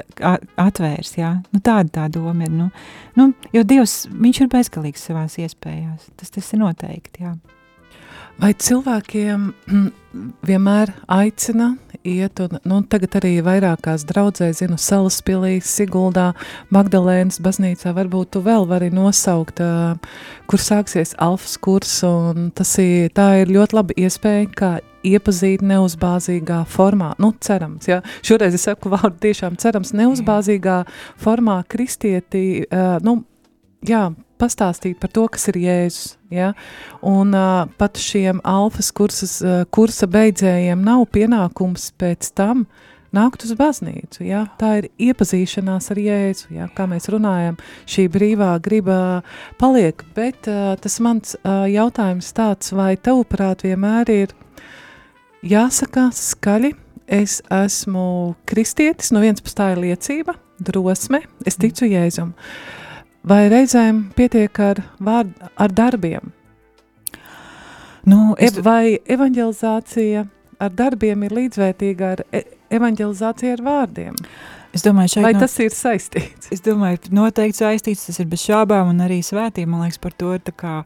[0.61, 1.33] atvērs, jā.
[1.49, 2.69] Nu, tāda tā doma ir, nu,
[3.17, 7.33] nu, jo Dievs, viņš ir bezgalīgs savās iespējās, tas, tas ir noteikti, jā.
[8.41, 9.51] Vai cilvēkiem
[10.45, 16.31] vienmēr aicina iet, un nu, tagad arī vairākās draudzē, zinu, Salaspilī, Siguldā,
[16.73, 19.61] Magdalēnas baznīcā, varbūt tu vēl vari nosaukt,
[20.49, 24.71] kur sāksies alfas kurs, un tas ir, tā ir ļoti laba iespēja, kā
[25.07, 30.81] iepazīt neuzbāzīgā formā, nu, cerams, ja, šoreiz es saku vārdu tiešām cerams, neuzbāzīgā
[31.21, 33.21] formā kristieti, uh, nu,
[33.87, 34.07] jā,
[34.43, 36.15] pastāstīt par to, kas ir Jēzus.
[36.33, 36.53] Ja?
[37.05, 42.65] Un uh, pat šiem alfas kursas, uh, kursa beidzējiem nav pienākums pēc tam
[43.13, 44.25] nākt uz baznīcu.
[44.25, 44.45] Ja?
[44.59, 46.69] Tā ir iepazīšanās ar Jēzu, ja?
[46.75, 48.97] kā mēs runājam, šī brīvā griba
[49.61, 54.37] paliek, bet uh, tas mans uh, jautājums tāds, vai tavuprāt vienmēr ir
[55.45, 56.73] jāsaka skaļi,
[57.13, 62.33] es esmu kristietis, no viens pus tā ir liecība, drosme, es ticu Jēzum.
[62.33, 62.82] Uh,
[63.27, 66.33] vai reizēm pietiek ar, vārd, ar darbiem?
[68.03, 68.57] Nu, es...
[68.59, 70.25] vai evanģelizācija
[70.63, 74.19] ar darbiem ir līdzvērtīga ar e evanģelizāciju ar vārdiem?
[74.73, 76.47] Es domāju, Vai tas no, ir saistīts?
[76.53, 80.31] Es domāju, noteikti saistīts, tas ir bez šābām, un arī svētība, man liekas, par to
[80.33, 80.79] ir, kā,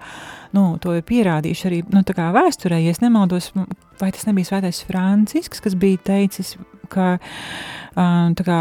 [0.57, 3.53] nu, to ir pierādījuši arī nu, vēsturē, ja es nemaldos,
[4.01, 6.57] vai tas nebija svētais Francisks, kas bija teicis,
[6.91, 7.15] ka
[7.97, 8.59] tā kā,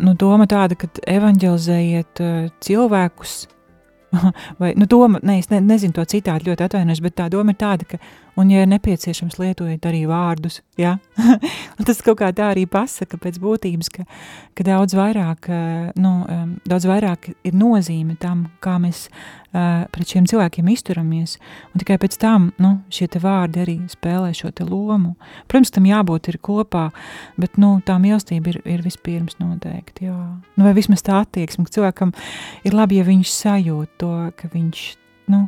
[0.00, 2.22] nu, doma tāda, ka evanģelizējiet
[2.64, 3.34] cilvēkus,
[4.60, 7.60] vai, nu, doma, ne, es ne, nezinu to citādi ļoti atvainojos, bet tā doma ir
[7.60, 8.00] tāda, ka
[8.38, 10.60] Un, ja ir nepieciešams, lietojiet arī vārdus.
[10.78, 10.96] Ja?
[11.88, 14.04] tas kaut kā tā arī pasaka pēc būtības, ka,
[14.54, 16.12] ka daudz, vairāk, eh, nu,
[16.68, 21.34] daudz vairāk ir nozīme tam, kā mēs uh, pret šiem cilvēkiem izturamies.
[21.72, 25.16] Un tikai pēc tam nu, šie vārdi arī spēlē šo lomu.
[25.50, 26.88] Protams, tam jābūt ir kopā,
[27.40, 30.06] bet nu, tā mīlestība ir, ir vispirms noteikti.
[30.06, 30.16] Jā.
[30.54, 32.14] Nu, vai vismaz tā attieksme, ka cilvēkam
[32.62, 34.86] ir labi, ja viņš sajūt to, ka viņš.
[35.28, 35.44] Nu,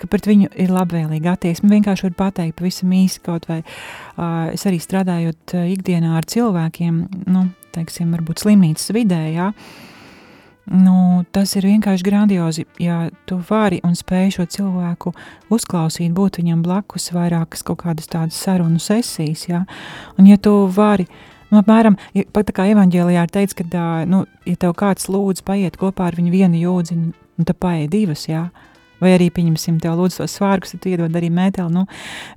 [0.00, 1.70] ka pret viņu ir labvēlīga attieksme.
[1.72, 7.00] Vienkārši var pateikt, pavisam īsi kaut vai uh, es arī strādājot uh, ikdienā ar cilvēkiem,
[7.30, 9.52] nu, teiksim, varbūt slimnīcas vidē, jā,
[10.70, 15.10] Nu, tas ir vienkārši grandiozi, ja tu vari un spēj šo cilvēku
[15.50, 19.64] uzklausīt, būt viņam blakus vairākas kaut kādas tādas sarunu sesijas, ja?
[20.14, 21.08] un ja tu vari,
[21.50, 25.80] nu, apmēram, ja, tā kā evaņģēlijā ir teicis, ka, nu, ja tev kāds lūdz paiet
[25.80, 28.69] kopā ar viņu vienu jūdzi, nu, tad paiet divas, jā, ja?
[29.00, 31.72] Vai arī, pieņemsim, tev lūdzu tos svārkus, tad tu iedod arī mēteli.
[31.74, 31.86] Nu,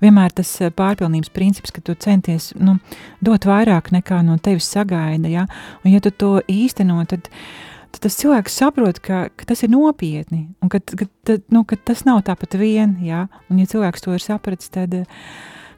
[0.04, 2.78] vienmēr tas eh, pārpilnības princips, ka tu centies nu,
[3.24, 5.48] dot vairāk nekā no tevis sagaida, ja?
[5.84, 7.30] un ja tu to īsteno, tad,
[7.94, 11.10] tad tas cilvēks saprot, ka, ka tas ir nopietni, un ka, ka,
[11.54, 13.28] nu, ka tas nav tāpat vien, ja?
[13.50, 15.28] un ja cilvēks to ir sapratis, tad uh,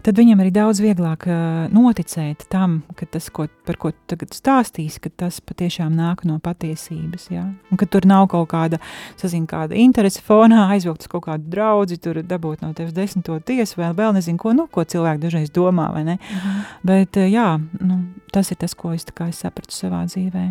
[0.05, 4.99] tad viņam arī daudz vieglāk uh, noticēt tam, ka tas, ko, par ko tagad stāstīs,
[5.01, 7.27] ka tas patiešām nāk no patiesības.
[7.33, 7.47] Ja?
[7.73, 8.79] Un ka tur nav kaut kāda,
[9.19, 13.79] sazin, kāda interese fonā, aizvilkt uz kaut kādu draudzi, tur dabūt no tevis desmito tiesu,
[13.81, 15.89] vēl, vēl nezinu, ko, nu, ko cilvēki dažreiz domā?
[15.95, 16.61] Mhm.
[16.85, 17.49] Bet, uh, jā,
[17.81, 17.99] nu,
[18.33, 20.47] tas ir tas, ko es, es sapratu savā dzīvē.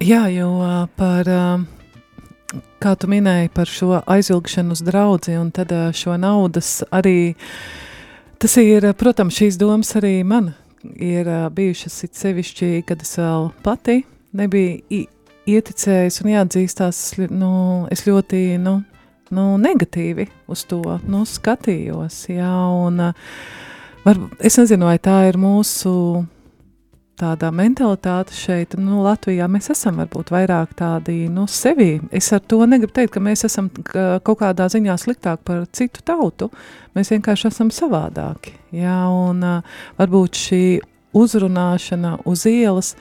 [0.00, 1.32] Jā, jo uh, par...
[2.82, 7.54] Kā tu minēji par šo aizvilkšanu uz draudzi un tad šo naudas arī uh,
[8.42, 10.48] Tas ir, protams, šīs domas arī man
[10.98, 14.00] ir bijušas it sevišķi, kad es vēl pati
[14.34, 15.04] nebiju
[15.46, 16.98] ieticējis un jāatzīstās,
[17.30, 17.52] nu,
[17.94, 18.80] es ļoti, nu,
[19.30, 22.50] nu, negatīvi uz to, nu, skatījos, jā,
[22.82, 22.98] un
[24.02, 25.94] var, es nezinu, vai tā ir mūsu
[27.20, 32.00] tāda mentalitāte šeit, nu, Latvijā mēs esam varbūt vairāk tādi, nu, sevi.
[32.14, 36.50] Es ar to negribu teikt, ka mēs esam kaut kādā ziņā sliktāk par citu tautu.
[36.96, 38.56] Mēs vienkārši esam savādāki.
[38.74, 39.44] Jā, un
[40.00, 40.64] varbūt šī
[41.16, 42.94] uzrunāšana uz ielas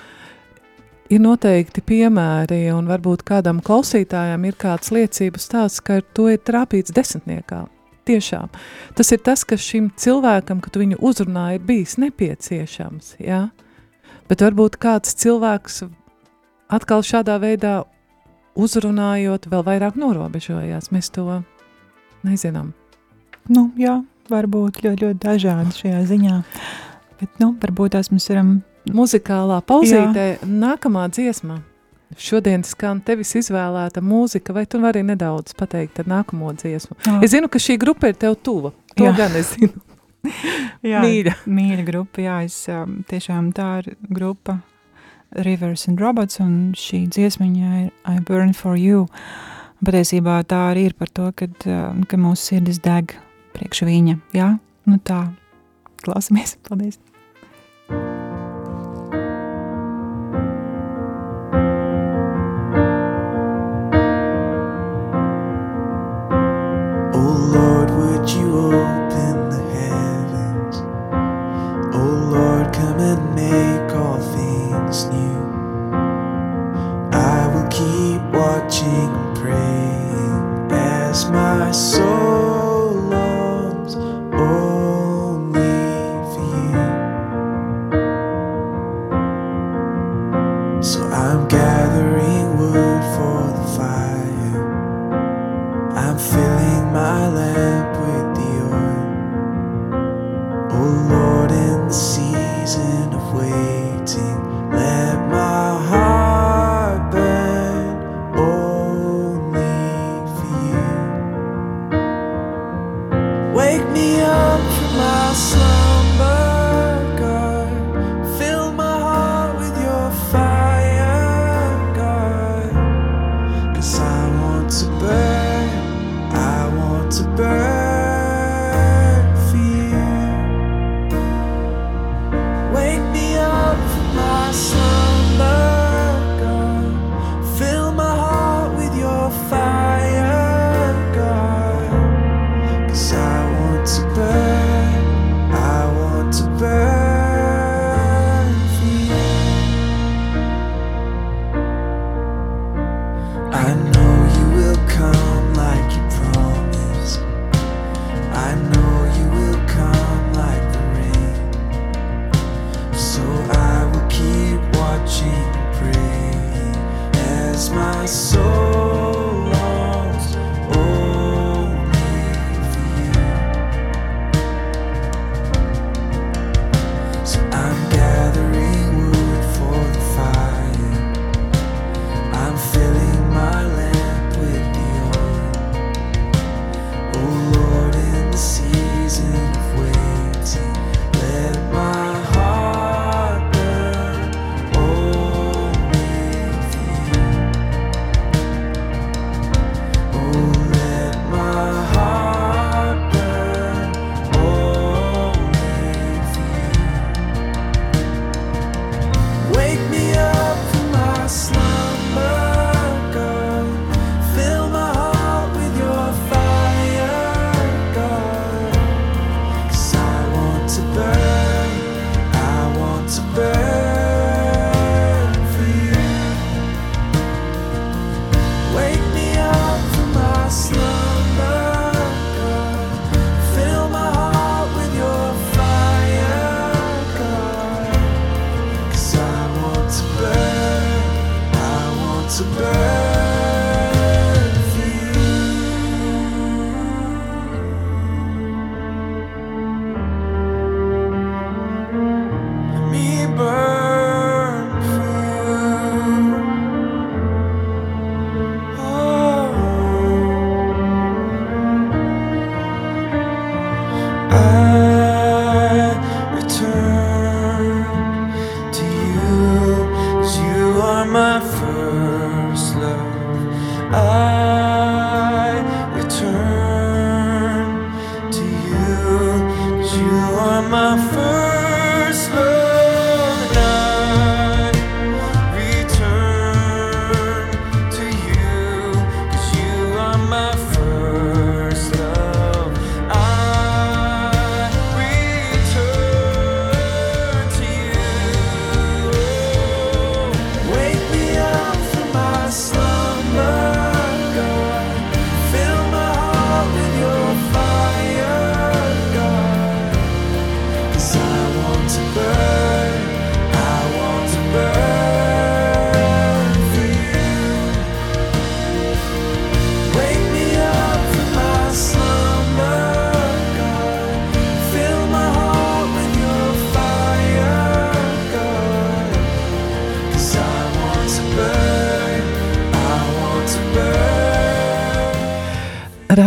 [1.12, 6.94] ir noteikti piemēri, un varbūt kādam klausītājam ir kāds liecības tāds, ka to ir trāpīts
[6.96, 7.66] desmitniekā.
[8.08, 8.50] Tiešām.
[8.98, 13.14] Tas ir tas, kas šim cilvēkam, kad viņu uzrunā, ir bijis nepieciešams.
[13.22, 13.44] Jā?
[14.32, 15.82] Bet varbūt kāds cilvēks
[16.72, 17.82] atkal šādā veidā
[18.56, 20.88] uzrunājot, vēl vairāk norobežojās.
[20.96, 21.42] Mēs to
[22.24, 22.70] nezinām.
[23.52, 23.98] Nu, jā,
[24.32, 26.38] varbūt ļoti, ļoti dažādi šajā ziņā.
[27.20, 28.62] Bet, nu, varbūt tās mēs varam.
[28.88, 30.48] Muzikālā pauzītē jā.
[30.48, 31.60] nākamā dziesma.
[32.18, 36.98] Šodien skan tevis izvēlēta mūzika, vai tu vari nedaudz pateikt ar nākamo dziesmu?
[37.04, 37.20] Jā.
[37.24, 38.72] Es zinu, ka šī grupa ir tev tuva.
[38.96, 39.14] To jā.
[39.20, 39.91] gan es zinu.
[40.92, 41.36] Jā, mīļa.
[41.50, 44.60] mīļa grupa, jā, es um, tiešām tā ir grupa
[45.46, 49.08] Rivers and Robots, un šī dziesmiņa ir I Burn For You.
[49.82, 53.16] Patiesībā tā arī ir par to, kad, um, ka mūsu sirdis deg
[53.56, 54.52] priekš viņa, jā,
[54.88, 55.24] nu tā,
[56.06, 57.00] klausamies, paldies.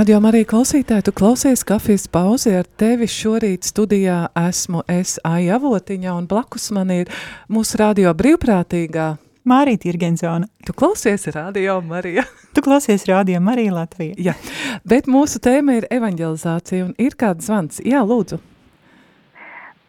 [0.05, 6.13] Radio Marija klausītāji, tu klausies kafijas pauzi ar tevi šorīt studijā esmu es Aija Avotiņa
[6.13, 7.09] un blakus man ir
[7.49, 9.07] mūsu radio brīvprātīgā
[9.49, 10.51] Mārīta Irgensona.
[10.61, 12.27] Tu klausies Radio Marija.
[12.55, 14.19] Tu klausies Radio Marija Latvija.
[14.27, 14.37] Jā,
[14.85, 17.81] bet mūsu tēma ir evanģelizācija un ir kāds zvans.
[17.81, 18.43] Jā, lūdzu.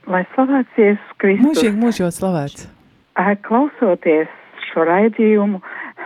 [0.07, 1.49] Lai slavēts Jēzus Kristus.
[1.49, 2.69] Mūžīgi mūžot slavēts.
[3.49, 4.31] Klausoties
[4.71, 5.59] šo raidījumu,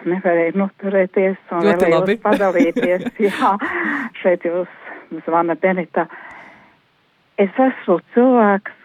[0.07, 2.17] nevarēju noturēties un Ļoti vēlējos labi.
[2.23, 3.07] padalīties.
[3.27, 3.53] Jā,
[4.21, 6.07] šeit jūs zvana Benita.
[7.39, 8.75] Es esmu cilvēks,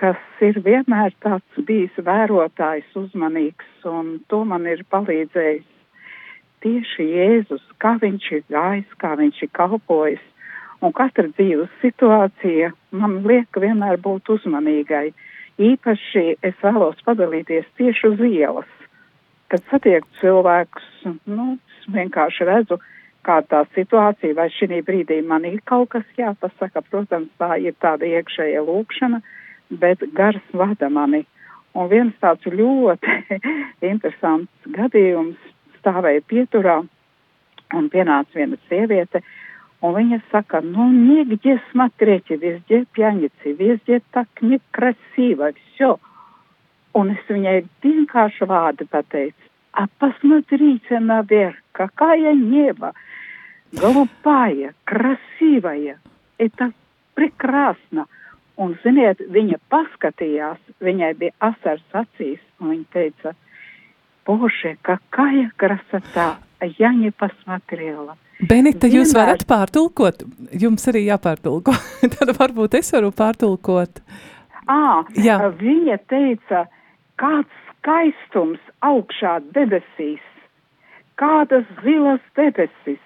[0.00, 5.68] kas ir vienmēr tāds bijis vērotājs, uzmanīgs, un to man ir palīdzējis
[6.64, 10.22] tieši Jēzus, kā viņš ir gājis, kā viņš ir kalpojis.
[10.80, 15.10] Un katra dzīves situācija man liek vienmēr būt uzmanīgai.
[15.60, 18.70] Īpaši es vēlos padalīties tieši uz ielas
[19.53, 20.87] Kad satieku cilvēkus,
[21.29, 22.79] nu, es vienkārši redzu,
[23.25, 26.83] kā tā situācija, vai šī brīdī man ir kaut kas jāpasaka.
[26.89, 29.21] Protams, tā ir tāda iekšēja lūkšana,
[29.81, 31.25] bet gars vada mani.
[31.75, 33.15] Un viens tāds ļoti
[33.91, 35.39] interesants gadījums
[35.79, 36.77] stāvēja pieturā
[37.75, 39.21] un pienāca viena sieviete,
[39.83, 45.97] un viņa saka, ну, нигде смотрите, везде пьяницы, везде так некрасиво, все.
[46.95, 49.35] Un es viņai vienkārši vārdu pateicu,
[49.73, 52.93] а посмотрите наверх, какая небо,
[53.73, 55.99] голубая, красивая,
[56.37, 56.71] это
[57.13, 58.05] прекрасно.
[58.57, 63.33] Un, ziniet, viņa paskatījās, viņai bija asars acīs, un viņa teica,
[64.25, 66.37] Боже, какая красота!
[66.59, 68.15] А Я не посмотрела.
[68.39, 70.23] Benita, jūs Vienmēr- varat pārtulkot?
[70.55, 71.75] Jums arī jāpārtulko.
[72.15, 73.99] Tad varbūt es varu pārtulkot.
[74.65, 75.35] À, Jā.
[75.51, 76.65] viņa teica,
[77.20, 80.24] kāds skaistums augšā debesīs,
[81.20, 83.00] kādas zilas debesis,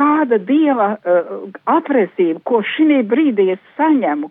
[0.00, 1.34] kāda dieva uh,
[1.68, 4.30] atresība, ko šī brīdī es saņemu.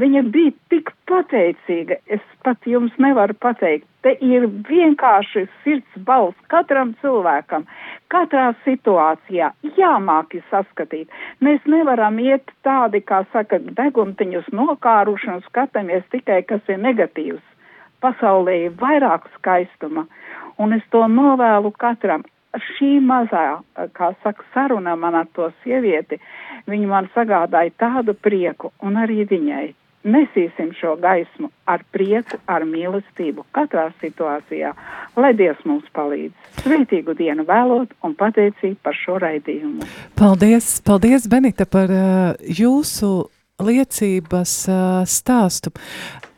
[0.00, 3.84] Viņa bija tik pateicīga, es pat jums nevaru pateikt.
[4.00, 7.66] Te ir vienkārši sirds balss katram cilvēkam,
[8.08, 11.12] katrā situācijā jāmāki saskatīt.
[11.44, 17.44] Mēs nevaram iet tādi, kā saka, deguntiņus nokāruši un skatāmies tikai, kas ir negatīvs.
[18.00, 20.06] Pasaulē ir vairāk skaistuma,
[20.58, 22.24] un es to novēlu katram.
[22.50, 23.60] Šī mazā,
[23.94, 26.18] kā saka, saruna man ar to sievieti,
[26.66, 29.68] viņa man sagādāja tādu prieku, un arī viņai.
[30.00, 34.70] Nesīsim šo gaismu ar prieku, ar mīlestību katrā situācijā,
[35.20, 36.32] lai Dievs mums palīdz.
[36.64, 39.84] Svētīgu dienu vēlot un pateicību par šo raidījumu.
[40.16, 43.28] Paldies, paldies Benita, par uh, jūsu
[43.60, 44.54] liecības
[45.10, 45.72] stāstu.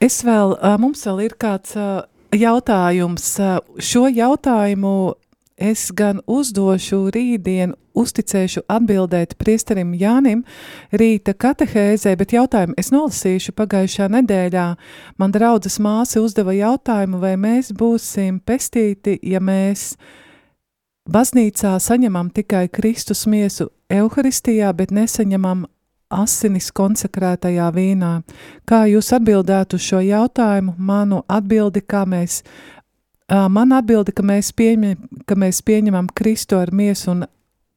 [0.03, 1.77] Es vēl, mums vēl ir kāds
[2.33, 3.29] jautājums.
[3.79, 5.14] Šo jautājumu
[5.62, 10.43] es gan uzdošu rītdien, uzticēšu atbildēt priesterim Jānim
[10.97, 14.66] rīta katehēzē, bet jautājumu es nolasīšu pagājušā nedēļā.
[15.20, 19.93] Man draudzes māsa uzdeva jautājumu, vai mēs būsim pestīti, ja mēs
[21.12, 25.66] baznīcā saņemam tikai Kristus miesu Euharistijā, bet nesaņemam
[26.12, 28.12] asinis konsekrētajā vīnā.
[28.68, 30.76] Kā jūs atbildētu uz šo jautājumu?
[30.78, 32.42] Manu atbildi, kā mēs,
[33.28, 37.24] man atbildi, ka mēs, pieņem, ka mēs pieņemam Kristu ar miesu un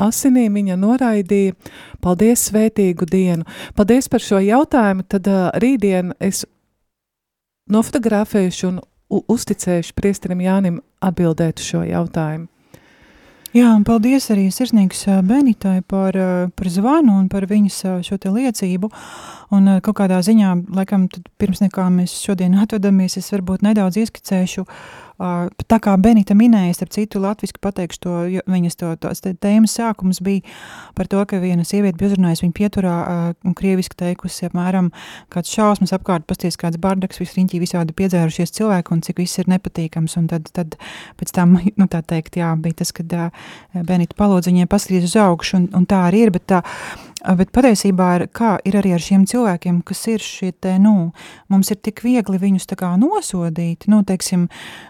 [0.02, 1.56] asinīm viņa noraidīja.
[2.04, 3.48] Paldies, svētīgu dienu!
[3.76, 5.08] Paldies par šo jautājumu.
[5.08, 5.30] Tad
[5.64, 6.44] rītdien es
[7.72, 12.50] nofotografēšu un uzticēšu priesterim Jānim atbildēt uz šo jautājumu.
[13.56, 16.12] Jā, un paldies arī sirsnīgs Benitai par,
[16.60, 18.90] par zvanu un par viņas šo te liecību.
[19.56, 21.06] Un kaut kādā ziņā, laikam,
[21.40, 24.66] pirms nekā mēs šodien atvadamies, es varbūt nedaudz ieskicēšu,
[25.22, 25.32] ā,
[25.72, 28.16] tā kā Benita minēja, starp citu latviski pateikšu to,
[28.52, 30.44] viņas to, tās tēmas sākums bija
[30.98, 34.92] par to, ka viena sieviete bija uzrunājusi viņu pieturā ā, un krieviski teikusi apmēram
[35.34, 39.50] kāds šausmas apkārt, pasties kāds bardaks, viss riņķī visādi piedzērušies cilvēki un cik viss ir
[39.52, 40.18] nepatīkams.
[40.20, 40.78] Un tad, tad
[41.20, 43.32] pēc tam, nu tā teikt, jā, bija tas, kad ā,
[43.88, 46.64] Benita palūdza viņai paskatīties uz augšu, un, un tā arī ir, bet, tā,
[47.34, 48.26] bet patiesībā ir,
[48.68, 51.12] ir arī ar šiem cilvēkiem, kas ir šie te, nu,
[51.50, 54.46] mums ir tik viegli viņus tā kā nosodīt, nu, teiksim,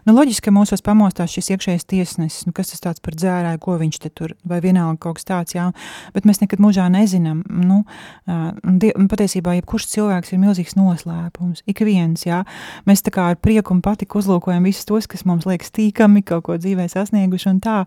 [0.07, 3.77] nu, loģiski, ka mūsos pamostās šis iekšējais tiesnesis, nu, kas tas tāds par dzērāju, ko
[3.79, 5.69] viņš te tur, vai vienalga kaut kas tāds, jā,
[6.15, 7.81] bet mēs nekad mūžā nezinām, nu,
[8.27, 12.41] die, patiesībā jebkurš cilvēks ir milzīgs noslēpums, ik viens, jā,
[12.89, 16.49] mēs tā kā ar prieku un patiku uzlūkojam visus tos, kas mums liekas tīkami, kaut
[16.49, 17.79] ko dzīvē sasnieguši un tā,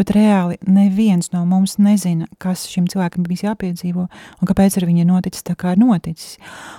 [0.00, 5.04] bet reāli neviens no mums nezina, kas šim cilvēkam bijis jāpiedzīvo un kāpēc ar viņu
[5.04, 6.38] ir noticis tā, kā ir noticis.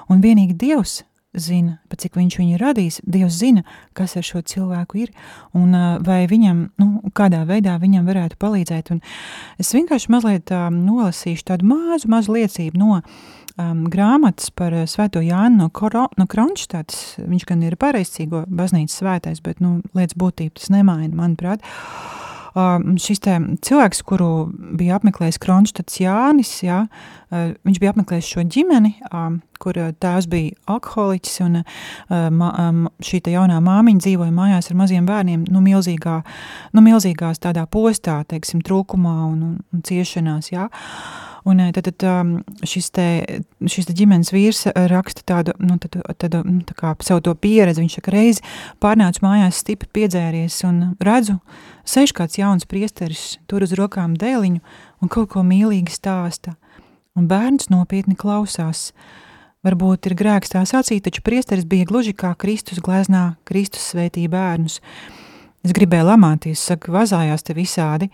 [0.10, 1.04] Un vienīgi Dievs
[1.36, 3.64] zina, pat cik viņš viņu ir radījis, Dievs zina,
[3.98, 5.14] kas ar šo cilvēku ir
[5.58, 5.76] un
[6.06, 8.92] vai viņam, nu, kādā veidā viņam varētu palīdzēt.
[8.96, 9.02] Un
[9.62, 15.66] es vienkārši mazliet uh, nolasīšu tādu mazu, mazu liecību no um, grāmatas par svēto Jānu
[15.66, 17.18] no, Koro, no Kronštātas.
[17.24, 21.66] Viņš gan ir pareizcīgo baznīcas svētais, bet, nu, lietas būtība tas nemaina, manuprāt.
[21.66, 22.25] Uh,
[22.56, 23.20] šis
[23.66, 24.30] cilvēks, kuru
[24.80, 26.86] bija apmeklējis Kronštats Jānis, jā,
[27.68, 28.94] viņš bija apmeklējis šo ģimeni,
[29.60, 31.60] kur tēvs bija alkoholiķis, un
[33.04, 36.22] šī jaunā māmiņa dzīvoja mājās ar maziem bērniem, nu, milzīgā,
[36.72, 40.70] nu, milzīgās tādā postā, teiksim, trūkumā un, un ciešanās, jā.
[41.46, 42.04] Un tad, tad
[42.66, 43.08] šis, te,
[43.70, 47.84] šis te ģimenes vīrs raksta tādu, nu, tādu, tādu nu, tā kā savu to pieredzi.
[47.84, 48.42] Viņš saka, reizi
[48.82, 51.38] pārnācu mājās stipri piedzēries un redzu,
[51.86, 54.64] sēž kāds jauns priesteris, tur uz rokām dēliņu
[55.06, 56.56] un kaut ko mīlīgi stāsta.
[57.16, 58.90] Un bērns nopietni klausās.
[59.66, 64.80] Varbūt ir grēks tā sacīt, taču priesteris bija gluži kā Kristus gleznā, Kristus svētīja bērnus.
[65.66, 68.10] Es gribēju lamāties, saka, vazājās te visādi,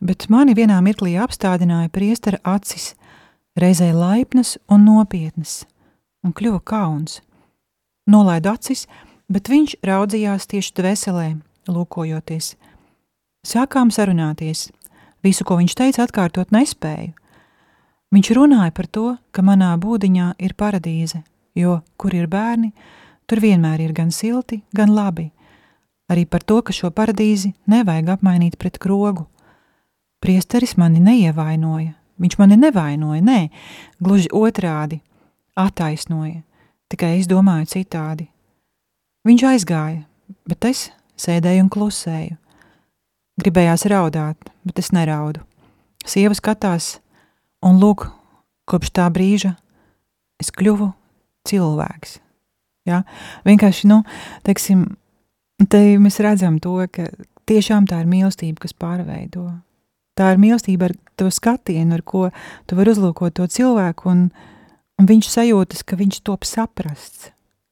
[0.00, 2.94] bet mani vienā mirklī apstādināja priestera acis,
[3.60, 5.64] reizē laipnas un nopietnas,
[6.24, 7.20] un kļuva kauns.
[8.10, 8.86] Nolaidu acis,
[9.30, 11.28] bet viņš raudzījās tieši dveselē,
[11.70, 12.54] lūkojoties.
[13.46, 14.70] Sākām sarunāties.
[15.20, 17.12] Visu, ko viņš teica, atkārtot nespēju.
[18.10, 21.20] Viņš runāja par to, ka manā būdiņā ir paradīze,
[21.54, 22.72] jo, kur ir bērni,
[23.28, 25.28] tur vienmēr ir gan silti, gan labi.
[26.10, 29.28] Arī par to, ka šo paradīzi nevajag apmainīt pret krogu–
[30.20, 33.38] Priesteris mani neievainoja, viņš mani nevainoja, nē,
[34.04, 35.00] gluži otrādi,
[35.56, 36.42] attaisnoja,
[36.92, 38.28] tikai es domāju citādi.
[39.24, 40.02] Viņš aizgāja,
[40.48, 40.90] bet es
[41.20, 42.36] sēdēju un klusēju.
[43.40, 45.40] Gribējās raudāt, bet es neraudu.
[46.04, 46.98] Sieva skatās,
[47.64, 48.10] un lūk,
[48.68, 49.54] kopš tā brīža
[50.40, 50.90] es kļuvu
[51.48, 52.18] cilvēks.
[52.88, 53.02] Ja?
[53.48, 54.02] Vienkārši, nu,
[54.44, 54.84] teiksim,
[55.68, 57.08] te mēs redzam to, ka
[57.48, 59.48] tiešām tā ir mīlestība, kas pārveido
[60.20, 62.28] tā ir mīlestība ar to skatienu, ar ko
[62.68, 64.24] tu vari uzlūkot to cilvēku, un,
[65.00, 67.30] un viņš sajūtas, ka viņš top saprasts,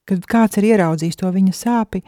[0.09, 2.03] kad kāds ir ieraudzījis to viņa sāpi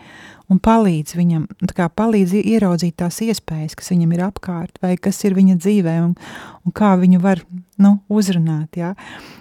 [0.50, 1.44] un palīdz viņam,
[1.76, 6.16] kā palīdz ieraudzīt tās iespējas, kas viņam ir apkārt, vai kas ir viņa dzīvē, un,
[6.66, 7.42] un kā viņu var,
[7.82, 8.94] nu, uzrunāt, jā.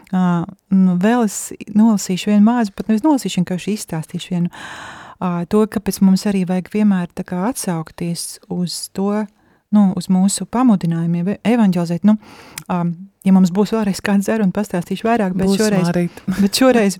[0.09, 0.43] Uh,
[0.73, 6.01] nu, vēl es nolasīšu vienu māzu, pat nevis nolasīšu, vienkārši izstāstīšu vienu, uh, to, kāpēc
[6.05, 9.25] mums arī vajag vienmēr tā kā atsaukties uz to,
[9.75, 12.05] nu, uz mūsu pamudinājumiem, evanģelizēt.
[12.07, 12.17] Nu,
[12.71, 12.93] um,
[13.25, 15.91] ja mums būs vēlreiz kāds dzer un pastāstīšu vairāk, bet būs šoreiz,
[16.43, 16.97] bet šoreiz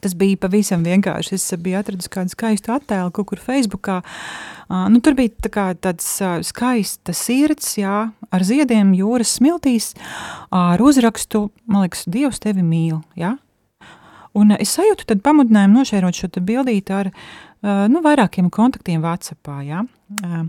[0.00, 1.36] tas bija pavisam vienkārši.
[1.36, 4.00] Es biju atradus kādu skaistu attēlu kaut kur Facebookā.
[4.72, 9.92] Uh, nu, tur bija tā kā tāds uh, skaists sirds, jā, ar ziediem jūras smiltīs,
[10.48, 13.34] ar uzrakstu, man liekas, Dievs tevi mīl, jā.
[14.32, 19.84] Un es sajūtu tad pamudinājumu nošērot šo bildīti ar, uh, nu, vairākiem kontaktiem Whatsappā, jā.
[20.24, 20.48] Uh,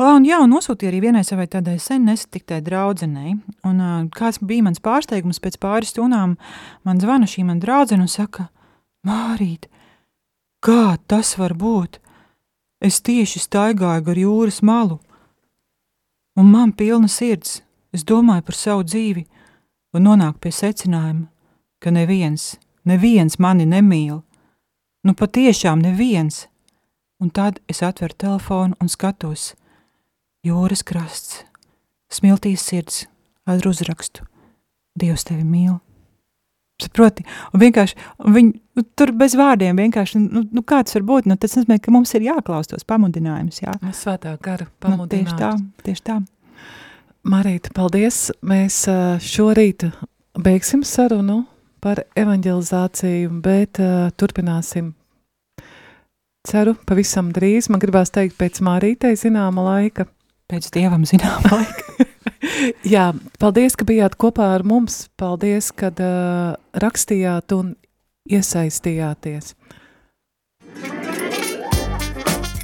[0.00, 3.34] Un, jā, un nosūtīja arī vienai savai tādai sen nesatiktai draudzenei.
[3.68, 3.82] Un,
[4.16, 6.38] kāds bija mans pārsteigums pēc pāris stundām,
[6.88, 8.48] man zvana šī man draudzene un saka,
[9.04, 9.66] Mārīt,
[10.60, 11.98] kā tas var būt?
[12.80, 14.98] Es tieši staigāju gar jūras malu,
[16.36, 17.60] un man pilna sirds,
[17.92, 19.24] es domāju par savu dzīvi
[19.96, 21.28] un nonāku pie secinājuma,
[21.80, 24.20] ka neviens, neviens mani nemīl.
[25.04, 26.46] Nu patiešām neviens.
[27.20, 29.52] Un tad es atveru telefonu un skatos–
[30.46, 31.42] jūras krasts,
[32.12, 33.04] smiltīs sirds
[33.50, 34.26] ar uzrakstu
[35.00, 35.78] Dievs tevi mīl.
[36.80, 37.22] Saproti,
[37.52, 41.36] un vienkārši, viņi, nu, tur bez vārdiem vienkārši, nu, nu kā tas var būt, nu,
[41.36, 43.74] tas nozīmē, ka mums ir jāklaustos pamudinājums, jā.
[43.96, 45.66] Svētā gara Nu, tieši tā, pamudinājums.
[45.84, 46.16] tieši tā.
[47.30, 48.30] Marīta, paldies.
[48.40, 48.78] Mēs
[49.20, 49.84] šorīt
[50.40, 51.42] beigsim sarunu
[51.84, 54.94] par evanģelizāciju, bet ā, turpināsim.
[56.48, 57.68] Ceru, pavisam drīz.
[57.68, 60.08] Man gribās teikt pēc Marītei zināma laika.
[60.50, 62.06] Pēc dievam zinām laika.
[62.84, 65.04] Jā, paldies, ka bijāt kopā ar mums.
[65.20, 67.74] Paldies, kad uh, rakstījāt un
[68.30, 69.54] iesaistījāties.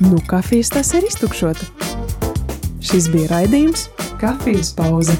[0.04, 1.70] Nu, kafijas tas ir iztukšota.
[2.84, 3.88] Šis bija raidījums
[4.20, 5.16] Kafijas pauze.